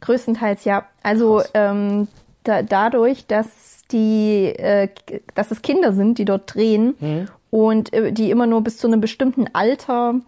[0.00, 0.84] Größtenteils ja.
[1.02, 2.08] Also ähm,
[2.44, 4.88] da, dadurch, dass die, äh,
[5.34, 7.26] dass es Kinder sind, die dort drehen Mhm.
[7.50, 10.20] und äh, die immer nur bis zu einem bestimmten Alter,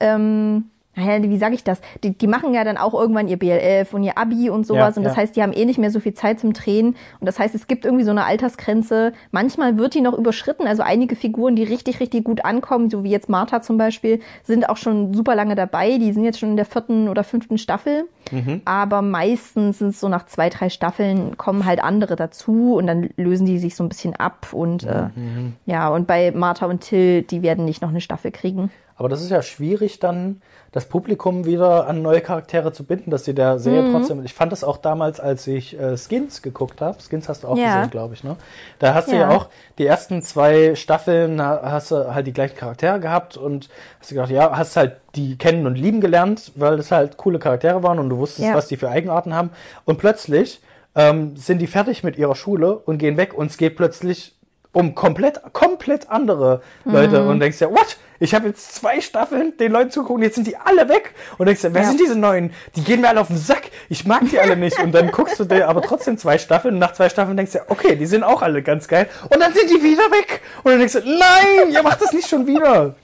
[0.00, 0.64] ähm,
[0.96, 1.80] naja, wie sage ich das?
[2.02, 4.98] Die, die machen ja dann auch irgendwann ihr BLF und ihr Abi und sowas Ja,
[4.98, 5.22] und das ja.
[5.22, 6.88] heißt, die haben eh nicht mehr so viel Zeit zum Drehen
[7.20, 9.12] und das heißt, es gibt irgendwie so eine Altersgrenze.
[9.30, 13.10] Manchmal wird die noch überschritten, also einige Figuren, die richtig, richtig gut ankommen, so wie
[13.10, 15.98] jetzt Martha zum Beispiel, sind auch schon super lange dabei.
[15.98, 18.04] Die sind jetzt schon in der vierten oder fünften Staffel.
[18.30, 18.62] Mhm.
[18.64, 23.10] Aber meistens sind es so nach zwei, drei Staffeln kommen halt andere dazu und dann
[23.16, 25.54] lösen die sich so ein bisschen ab und äh, Mhm.
[25.66, 28.70] ja, und bei Martha und Till, die werden nicht noch eine Staffel kriegen.
[28.96, 30.40] Aber das ist ja schwierig, dann
[30.70, 33.92] das Publikum wieder an neue Charaktere zu binden, dass sie der Serie Mhm.
[33.92, 34.24] trotzdem.
[34.24, 36.98] Ich fand das auch damals, als ich äh, Skins geguckt habe.
[37.00, 37.76] Skins hast du auch Ja.
[37.76, 38.36] gesehen, glaube ich, ne?
[38.80, 39.22] Da hast du Ja.
[39.22, 43.68] ja auch die ersten zwei Staffeln ha- hast du halt die gleichen Charaktere gehabt und
[44.00, 47.38] hast du gedacht, ja, hast halt die kennen und lieben gelernt, weil das halt coole
[47.38, 48.54] Charaktere waren und du wusstest, Ja.
[48.54, 49.50] was die für Eigenarten haben.
[49.84, 50.60] Und plötzlich
[50.96, 54.36] ähm, sind die fertig mit ihrer Schule und gehen weg und es geht plötzlich
[54.74, 57.28] um komplett, komplett andere Leute Mhm.
[57.30, 57.96] und denkst ja, what?
[58.20, 61.62] Ich habe jetzt zwei Staffeln den Leuten zugucken, jetzt sind die alle weg und denkst
[61.64, 61.88] ja, wer Ja.
[61.88, 62.52] sind diese neuen?
[62.76, 63.70] Die gehen mir alle auf den Sack.
[63.88, 66.80] Ich mag die alle nicht und dann guckst du dir aber trotzdem zwei Staffeln und
[66.80, 69.52] nach zwei Staffeln denkst du ja, okay, die sind auch alle ganz geil und dann
[69.52, 72.94] sind die wieder weg und dann denkst du, nein, ihr macht das nicht schon wieder.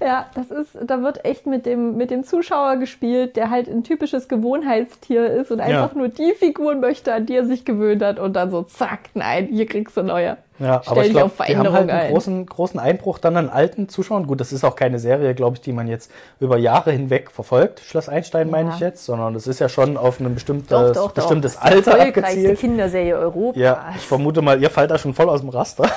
[0.00, 3.82] Ja, das ist, da wird echt mit dem, mit dem Zuschauer gespielt, der halt ein
[3.84, 8.18] typisches Gewohnheitstier ist und einfach nur die Figuren möchte, an die er sich gewöhnt hat
[8.18, 10.36] und dann so zack, nein, hier kriegst du neue.
[10.58, 12.12] Ja, aber ich glaube, die haben halt einen ein.
[12.12, 14.26] großen, großen Einbruch dann an alten Zuschauern.
[14.26, 17.80] Gut, das ist auch keine Serie, glaube ich, die man jetzt über Jahre hinweg verfolgt,
[17.80, 18.74] Schloss Einstein meine Ja.
[18.74, 21.12] ich jetzt, sondern das ist ja schon auf ein bestimmtes, Doch, doch, doch.
[21.12, 22.54] bestimmtes Das ist die Alter erfolgreichste.
[22.54, 23.60] Kinderserie Europas.
[23.60, 25.88] Ja, ich vermute mal, ihr fallt da schon voll aus dem Raster.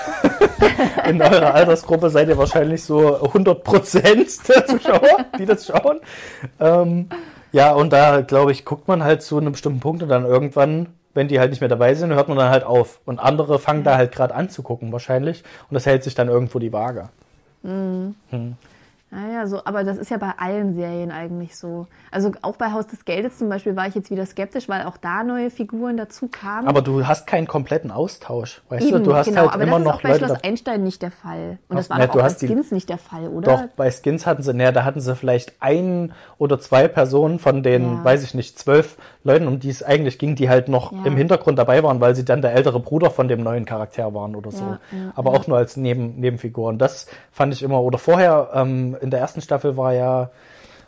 [1.09, 5.99] In eurer Altersgruppe seid ihr wahrscheinlich so 100 Prozent der Zuschauer, die das schauen.
[6.59, 7.09] Ähm,
[7.51, 10.87] ja, und da, glaube ich, guckt man halt zu einem bestimmten Punkt und dann irgendwann,
[11.19, 13.01] wenn die halt nicht mehr dabei sind, hört man dann halt auf.
[13.05, 15.43] Und andere fangen da halt gerade an zu gucken wahrscheinlich.
[15.69, 17.09] Und das hält sich dann irgendwo die Waage.
[19.11, 21.87] Naja, so, aber das ist ja bei allen Serien eigentlich so.
[22.11, 24.97] Also auch bei Haus des Geldes zum Beispiel war ich jetzt wieder skeptisch, weil auch
[24.97, 26.67] da neue Figuren dazu kamen.
[26.67, 28.61] Aber du hast keinen kompletten Austausch.
[28.69, 30.25] Weißt Eben, du, du hast genau, halt aber immer das ist noch auch bei Leute
[30.25, 31.57] Schloss Einstein nicht der Fall.
[31.69, 33.51] Und das war ne, doch auch bei hast die- Skins nicht der Fall, oder?
[33.51, 37.63] Doch, bei Skins hatten sie, naja, da hatten sie vielleicht ein oder zwei Personen von
[37.63, 38.03] den, Ja.
[38.03, 40.99] weiß ich nicht, zwölf Leuten, um die es eigentlich ging, die halt noch Ja.
[41.05, 44.35] im Hintergrund dabei waren, weil sie dann der ältere Bruder von dem neuen Charakter waren
[44.35, 44.63] oder so.
[44.63, 44.79] Ja,
[45.15, 46.77] Aber auch nur als Neben, Nebenfiguren.
[46.77, 50.29] Das fand ich immer, oder vorher, ähm, in der ersten Staffel war ja,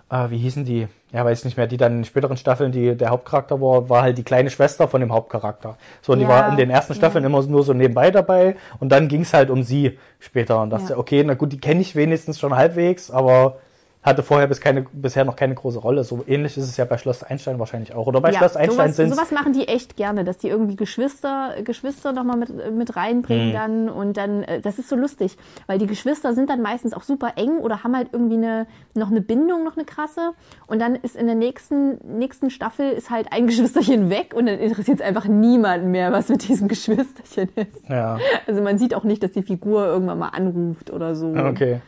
[0.10, 0.88] äh, wie hießen die?
[1.14, 4.02] Ja, weiß ich nicht mehr, die dann in späteren Staffeln, die der Hauptcharakter war, war
[4.04, 5.78] halt die kleine Schwester von dem Hauptcharakter.
[6.02, 8.90] So, und die Ja, war in den ersten Staffeln immer nur so nebenbei dabei und
[8.92, 10.98] dann ging es halt um sie später und dachte, Ja.
[11.00, 13.58] okay, na gut, die kenne ich wenigstens schon halbwegs, aber
[14.04, 16.04] hatte vorher bis keine, bisher noch keine große Rolle.
[16.04, 18.08] So ähnlich ist es ja bei Schloss Einstein wahrscheinlich auch.
[18.08, 22.12] Oder bei Schloss Einstein sind sowas machen die echt gerne, dass die irgendwie Geschwister, Geschwister
[22.12, 23.54] nochmal mit, mit reinbringen Mhm.
[23.54, 25.38] dann und dann, äh, das ist so lustig,
[25.68, 29.12] weil die Geschwister sind dann meistens auch super eng oder haben halt irgendwie eine, noch
[29.12, 30.32] eine Bindung, noch eine krasse
[30.68, 34.58] und dann ist in der nächsten, nächsten Staffel ist halt ein Geschwisterchen weg und dann
[34.58, 37.88] interessiert es einfach niemanden mehr, was mit diesem Geschwisterchen ist.
[37.90, 41.28] ja, Also man sieht auch nicht, dass die Figur irgendwann mal anruft oder so.
[41.36, 41.82] okay.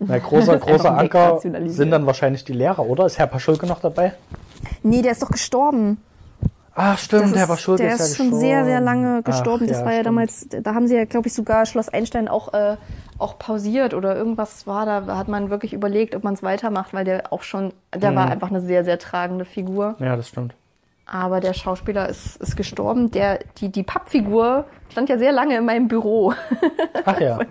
[0.00, 3.04] Na, großer, ist großer Anker sind dann wahrscheinlich die Lehrer, oder?
[3.06, 4.14] Ist Herr Paschulke noch dabei?
[4.82, 5.98] Nee, der ist doch gestorben.
[6.74, 8.46] Ach, stimmt, Das Herr ist, Paschulke der ist ja ist schon gestorben.
[8.46, 9.64] sehr, sehr lange gestorben.
[9.64, 10.06] Ach, das war ja stimmt.
[10.06, 12.76] damals, da haben sie ja, glaube ich, sogar Schloss Einstein auch, äh,
[13.18, 17.04] auch pausiert oder irgendwas war da, hat man wirklich überlegt, ob man es weitermacht, weil
[17.04, 18.16] der auch schon, der Mhm.
[18.16, 19.96] war einfach eine sehr, sehr tragende Figur.
[19.98, 20.54] Ja, das stimmt.
[21.04, 23.10] Aber der Schauspieler ist, ist gestorben.
[23.10, 26.32] Der, die, die Pappfigur stand ja sehr lange in meinem Büro.
[27.04, 27.40] Ach ja.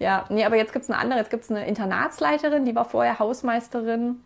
[0.00, 1.18] Ja, nee, aber jetzt gibt's eine andere.
[1.18, 4.16] Jetzt gibt's eine Internatsleiterin, die war vorher Hausmeisterin.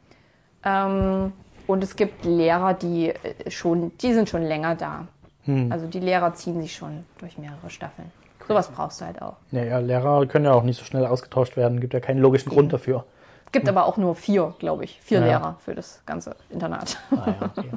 [0.65, 1.33] Ähm,
[1.67, 5.09] und es gibt Lehrer, die äh, schon, die sind schon länger da.
[5.45, 5.71] Hm.
[5.73, 8.11] Also die Lehrer ziehen sich schon durch mehrere Staffeln.
[8.47, 9.37] Sowas brauchst du halt auch.
[9.51, 11.81] Ja, ja, Lehrer können ja auch nicht so schnell ausgetauscht werden.
[11.81, 13.05] Gibt ja keinen logischen Grund dafür.
[13.53, 15.01] Gibt aber auch nur vier, glaube ich.
[15.01, 15.27] Vier Ja.
[15.27, 16.99] Lehrer für das ganze Internat.
[17.11, 17.71] Ah, ja, okay.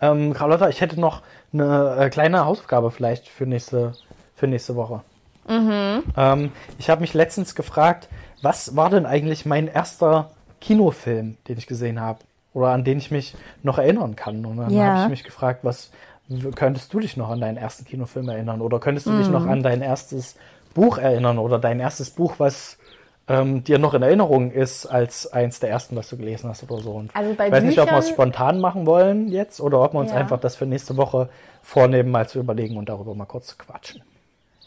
[0.00, 3.92] ähm, Carlotta, ich hätte noch eine äh, kleine Hausaufgabe vielleicht für nächste,
[4.34, 5.02] für nächste Woche.
[5.48, 8.08] Ähm, ich habe mich letztens gefragt,
[8.42, 10.30] was war denn eigentlich mein erster
[10.60, 12.20] Kinofilm, den ich gesehen habe?
[12.52, 14.44] Oder an den ich mich noch erinnern kann.
[14.46, 14.84] Und dann Ja.
[14.84, 15.90] habe ich mich gefragt, was
[16.54, 18.60] könntest du dich noch an deinen ersten Kinofilm erinnern?
[18.60, 20.36] Oder könntest du dich noch an dein erstes
[20.72, 21.38] Buch erinnern?
[21.38, 22.78] Oder dein erstes Buch, was
[23.26, 26.80] ähm, dir noch in Erinnerung ist, als eins der ersten, was du gelesen hast oder
[26.82, 26.92] so.
[26.92, 29.94] Und Also bei ich weiß nicht, ob wir es spontan machen wollen jetzt oder ob
[29.94, 30.18] wir uns Ja.
[30.18, 31.28] einfach das für nächste Woche
[31.62, 34.02] vornehmen, mal zu überlegen und darüber mal kurz zu quatschen.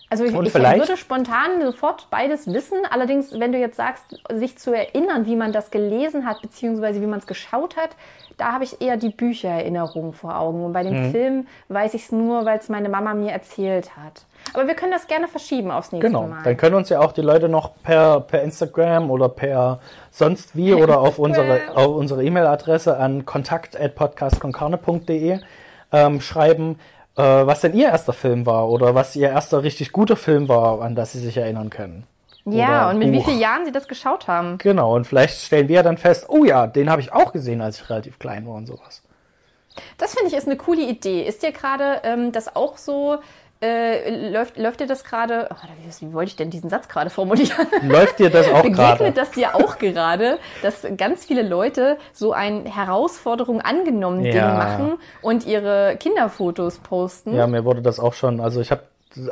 [0.10, 2.78] Also ich, ich würde spontan sofort beides wissen.
[2.90, 7.08] Allerdings, wenn du jetzt sagst, sich zu erinnern, wie man das gelesen hat, beziehungsweise wie
[7.08, 7.90] man es geschaut hat,
[8.38, 10.64] da habe ich eher die Büchererinnerung vor Augen.
[10.64, 11.12] Und bei dem Mhm.
[11.12, 14.24] Film weiß ich es nur, weil es meine Mama mir erzählt hat.
[14.54, 16.42] Aber wir können das gerne verschieben aufs nächste Genau, Mal.
[16.44, 19.80] dann können uns ja auch die Leute noch per, per Instagram oder per
[20.12, 25.40] sonst wie oder auf unsere, auf unsere E-Mail-Adresse an kontakt.podcastconcarne.de
[25.92, 26.80] ähm, schreiben,
[27.18, 30.82] äh, was denn ihr erster Film war oder was ihr erster richtig guter Film war,
[30.82, 32.06] an das sie sich erinnern können.
[32.46, 33.26] ja, Oder und mit wie Buch.
[33.26, 34.58] vielen Jahren sie das geschaut haben.
[34.60, 37.82] Genau, und vielleicht stellen wir dann fest, oh ja, den habe ich auch gesehen, als
[37.82, 39.04] ich relativ klein war und sowas.
[39.98, 41.24] Das finde ich ist eine coole Idee.
[41.24, 43.18] Ist dir gerade ähm, das auch so?
[43.60, 45.50] Äh, läuft, läuft dir das gerade?
[45.52, 47.68] Oh, wie, wie wollte ich denn diesen Satz gerade formulieren?
[47.82, 48.70] Läuft dir das auch gerade?
[48.70, 54.54] Begegnet das dir auch gerade, dass ganz viele Leute so ein Herausforderung angenommen Ding Ja.
[54.54, 57.36] machen und ihre Kinderfotos posten?
[57.36, 58.82] Ja, mir wurde das auch schon, also ich habe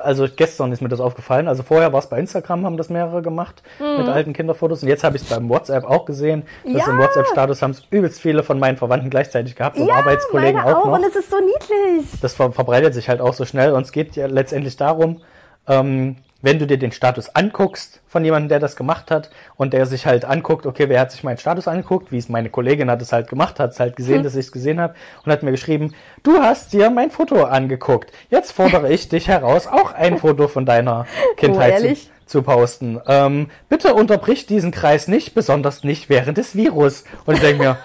[0.02, 1.48] also gestern ist mir das aufgefallen.
[1.48, 4.84] Also vorher war es bei Instagram, haben das mehrere gemacht mit alten Kinderfotos.
[4.84, 6.44] Und jetzt habe ich es beim WhatsApp auch gesehen.
[6.64, 6.78] Das Mhm.
[6.80, 6.86] Ja.
[6.92, 10.86] im WhatsApp-Status haben es übelst viele von meinen Verwandten gleichzeitig gehabt und Arbeitskollegen meine auch
[10.86, 10.94] noch.
[10.94, 12.08] Und es ist so niedlich.
[12.22, 13.74] Das ver verbreitet sich halt auch so schnell.
[13.74, 15.22] Und es geht ja letztendlich darum,
[15.68, 19.88] ähm, wenn du dir den Status anguckst von jemandem, der das gemacht hat und der
[19.88, 23.02] sich halt anguckt, okay, wer hat sich meinen Status angeguckt, wie es meine Kollegin hat
[23.02, 24.94] es halt gemacht, hat es halt gesehen, dass ich es gesehen habe
[25.26, 28.12] und hat mir geschrieben, du hast dir mein Foto angeguckt.
[28.30, 32.12] Jetzt fordere ich dich heraus, auch ein Foto von deiner Kindheit zu, ehrlich?
[32.28, 33.02] zu posten.
[33.08, 37.06] Ähm, bitte unterbrich diesen Kreis nicht, besonders nicht während des Virus.
[37.26, 37.78] Und ich denke mir,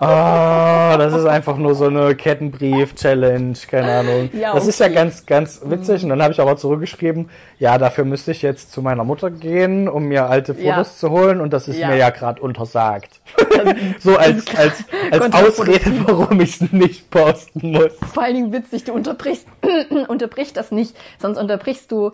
[0.00, 4.30] Ah, das ist einfach nur so eine Kettenbrief-Challenge, keine Ahnung.
[4.32, 4.94] Ja, das ist ja okay.
[4.94, 6.04] ganz, ganz witzig.
[6.04, 9.88] Und dann habe ich aber zurückgeschrieben, ja, dafür müsste ich jetzt zu meiner Mutter gehen,
[9.88, 10.84] um mir alte Fotos Ja.
[10.84, 11.40] zu holen.
[11.40, 11.88] Und das ist Ja.
[11.88, 13.20] mir ja gerade untersagt.
[13.98, 15.32] so als, als, als.
[15.34, 17.92] Ausrede, warum ich es nicht posten muss.
[18.14, 19.46] Vor allen Dingen witzig, du unterbrichst,
[20.08, 22.12] unterbrich das nicht, sonst unterbrichst du,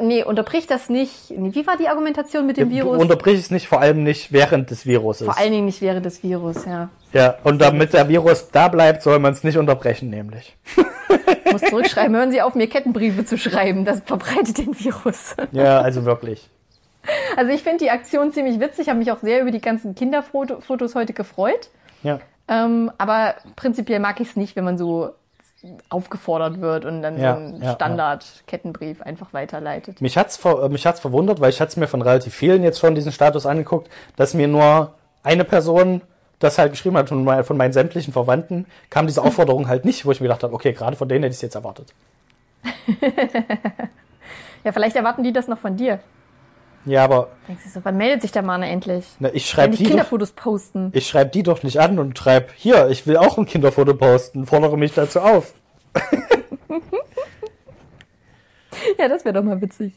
[0.00, 1.12] nee, unterbrich das nicht.
[1.36, 2.98] Wie war die Argumentation mit dem Du Virus?
[2.98, 5.26] unterbrich es nicht, vor allem nicht während des Viruses.
[5.26, 6.88] Vor allen Dingen nicht während des Virus, ja.
[7.16, 10.56] Ja, und damit der Virus da bleibt, soll man es nicht unterbrechen, nämlich.
[11.44, 15.34] Ich muss zurückschreiben, hören Sie auf, mir Kettenbriefe zu schreiben, das verbreitet den Virus.
[15.52, 16.50] Ja, also wirklich.
[17.36, 20.94] Also ich finde die Aktion ziemlich witzig, habe mich auch sehr über die ganzen Kinderfotos
[20.94, 21.70] heute gefreut.
[22.02, 22.20] Ja.
[22.48, 25.10] Ähm, aber prinzipiell mag ich es nicht, wenn man so
[25.88, 27.74] aufgefordert wird und dann Ja, so einen ja.
[27.74, 30.00] Standard-Kettenbrief einfach weiterleitet.
[30.00, 32.78] Mich hat's, ver äh, mich hat's verwundert, weil ich hat's mir von relativ vielen jetzt
[32.78, 36.02] schon diesen Status angeguckt, dass mir nur eine Person
[36.38, 40.12] das halt geschrieben hat von, von meinen sämtlichen Verwandten, kam diese Aufforderung halt nicht, wo
[40.12, 41.92] ich mir gedacht habe, okay, gerade von denen hätte ich es jetzt erwartet.
[44.64, 46.00] Ja, vielleicht erwarten die das noch von dir.
[46.86, 49.06] Ja, aber Denkst du so, wann meldet sich der Mann endlich?
[49.20, 50.90] na, ich schreibe die die, doch, Kinderfotos posten.
[50.92, 54.44] ich schreib die doch nicht an und schreib, hier, ich will auch ein Kinderfoto posten,
[54.44, 55.54] fordere mich dazu auf.
[58.98, 59.92] Ja, das wäre doch mal witzig.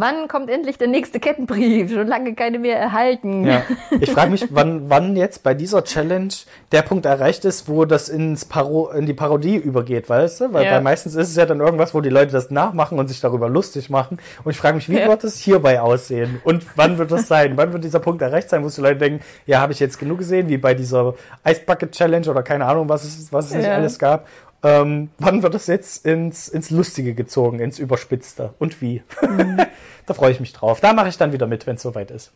[0.00, 1.92] Wann kommt endlich der nächste Kettenbrief?
[1.92, 3.44] Schon lange keine mehr erhalten.
[3.46, 3.62] Ja.
[4.00, 6.32] Ich frage mich, wann, wann jetzt bei dieser Challenge
[6.70, 10.52] der Punkt erreicht ist, wo das ins Paro in die Parodie übergeht, weißt du?
[10.52, 10.72] Weil Ja.
[10.76, 13.48] bei meistens ist es ja dann irgendwas, wo die Leute das nachmachen und sich darüber
[13.48, 14.18] lustig machen.
[14.44, 15.08] Und ich frage mich, wie Ja.
[15.08, 16.40] wird es hierbei aussehen?
[16.44, 17.56] Und wann wird das sein?
[17.56, 20.18] wann wird dieser Punkt erreicht sein, wo die Leute denken, ja, habe ich jetzt genug
[20.18, 21.14] gesehen, wie bei dieser
[21.46, 24.26] Ice Bucket Challenge oder keine Ahnung, was es, was es nicht alles gab.
[24.62, 28.54] Ähm, wann wird das jetzt ins, ins Lustige gezogen, ins Überspitzte?
[28.58, 29.02] Und wie?
[29.22, 29.58] Mhm.
[30.06, 30.80] da freue ich mich drauf.
[30.80, 32.32] Da mache ich dann wieder mit, wenn es soweit ist.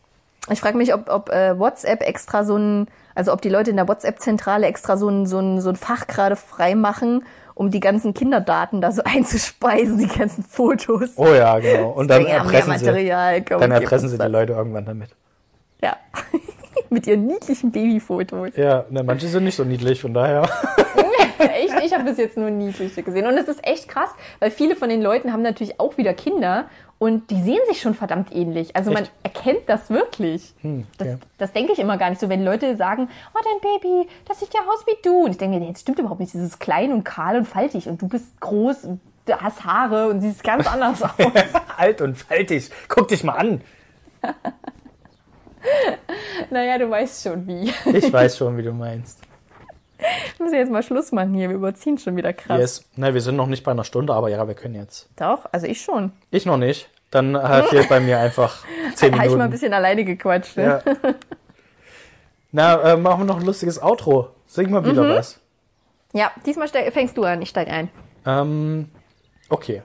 [0.49, 3.77] Ich frage mich, ob, ob äh, WhatsApp extra so ein, also ob die Leute in
[3.77, 7.23] der WhatsApp-Zentrale extra so ein, so, ein, so ein Fach gerade frei machen,
[7.55, 11.11] um die ganzen Kinderdaten da so einzuspeisen, die ganzen Fotos.
[11.15, 11.91] Oh ja, genau.
[11.91, 13.43] Und dann erpressen sie.
[13.47, 14.25] Komm, Dann erpressen sie die.
[14.25, 15.09] Leute irgendwann damit.
[15.81, 15.97] Ja.
[16.89, 18.49] Mit ihren niedlichen Babyfotos.
[18.55, 20.47] Ja, ne, manche sind nicht so niedlich, von daher.
[21.49, 23.27] Echt, ich habe bis jetzt nur niedliche gesehen.
[23.27, 26.65] Und es ist echt krass, weil viele von den Leuten haben natürlich auch wieder Kinder
[27.03, 28.75] und die sehen sich schon verdammt ähnlich.
[28.75, 29.11] Also man Echt?
[29.23, 30.53] erkennt das wirklich.
[30.97, 31.17] das, ja.
[31.37, 34.53] das denke ich immer gar nicht so, wenn Leute sagen, oh dein Baby, das sieht
[34.53, 35.25] ja aus wie du.
[35.25, 36.33] Und ich denke mir, nee, das stimmt überhaupt nicht.
[36.33, 40.07] Das ist klein und kahl und faltig und du bist groß und du hast Haare
[40.07, 41.11] und siehst ganz anders aus.
[41.75, 42.69] Alt und faltig.
[42.87, 43.61] Guck dich mal an.
[46.49, 47.73] naja, du weißt schon wie.
[47.91, 49.19] Ich weiß schon, wie du meinst.
[50.37, 51.49] Wir müssen jetzt mal Schluss machen hier.
[51.49, 52.59] Wir überziehen schon wieder krass.
[52.59, 52.85] Yes.
[52.95, 55.09] Ne, wir sind noch nicht bei einer Stunde, aber ja, wir können jetzt.
[55.15, 56.11] Doch, also ich schon.
[56.31, 56.89] Ich noch nicht.
[57.11, 58.63] Dann äh, fehlt bei mir einfach
[58.95, 59.51] zehn Da habe ich mal ein Minuten.
[59.51, 60.57] bisschen alleine gequatscht.
[60.57, 60.81] Ne?
[60.85, 60.93] Ja.
[62.51, 64.29] Na, äh, machen wir noch ein lustiges Outro.
[64.45, 64.85] Sing mal Mhm.
[64.91, 65.39] wieder was.
[66.13, 67.41] ja, diesmal fängst du an.
[67.41, 67.89] Ich steig ein.
[68.25, 68.89] Ähm,
[69.49, 69.81] okay.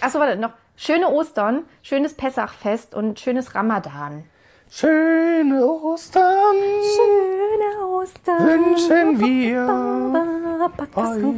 [0.00, 4.24] Achso, warte, noch schöne Ostern, schönes Pessachfest und schönes Ramadan.
[4.72, 6.56] Schöne Ostern
[6.94, 8.46] Schöne Ostern.
[8.46, 9.66] wünschen wir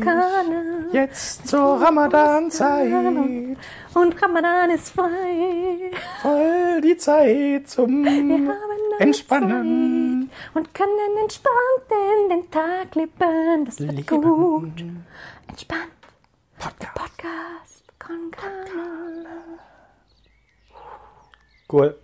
[0.03, 0.93] wir.
[0.93, 2.93] jetzt zur Ramadanzeit.
[3.95, 5.91] Und Ramadan ist frei.
[6.20, 8.05] Voll die Zeit zum
[8.99, 10.30] Entspannen.
[10.30, 11.89] Zeit und können entspannt
[12.22, 13.64] in den Tag leben.
[13.64, 14.07] Das wird Leben.
[14.07, 14.85] gut.
[15.49, 15.89] Entspannt.
[16.59, 16.95] Podcast.
[16.95, 17.85] Podcast.
[17.99, 18.30] Con.
[21.70, 22.03] Cool.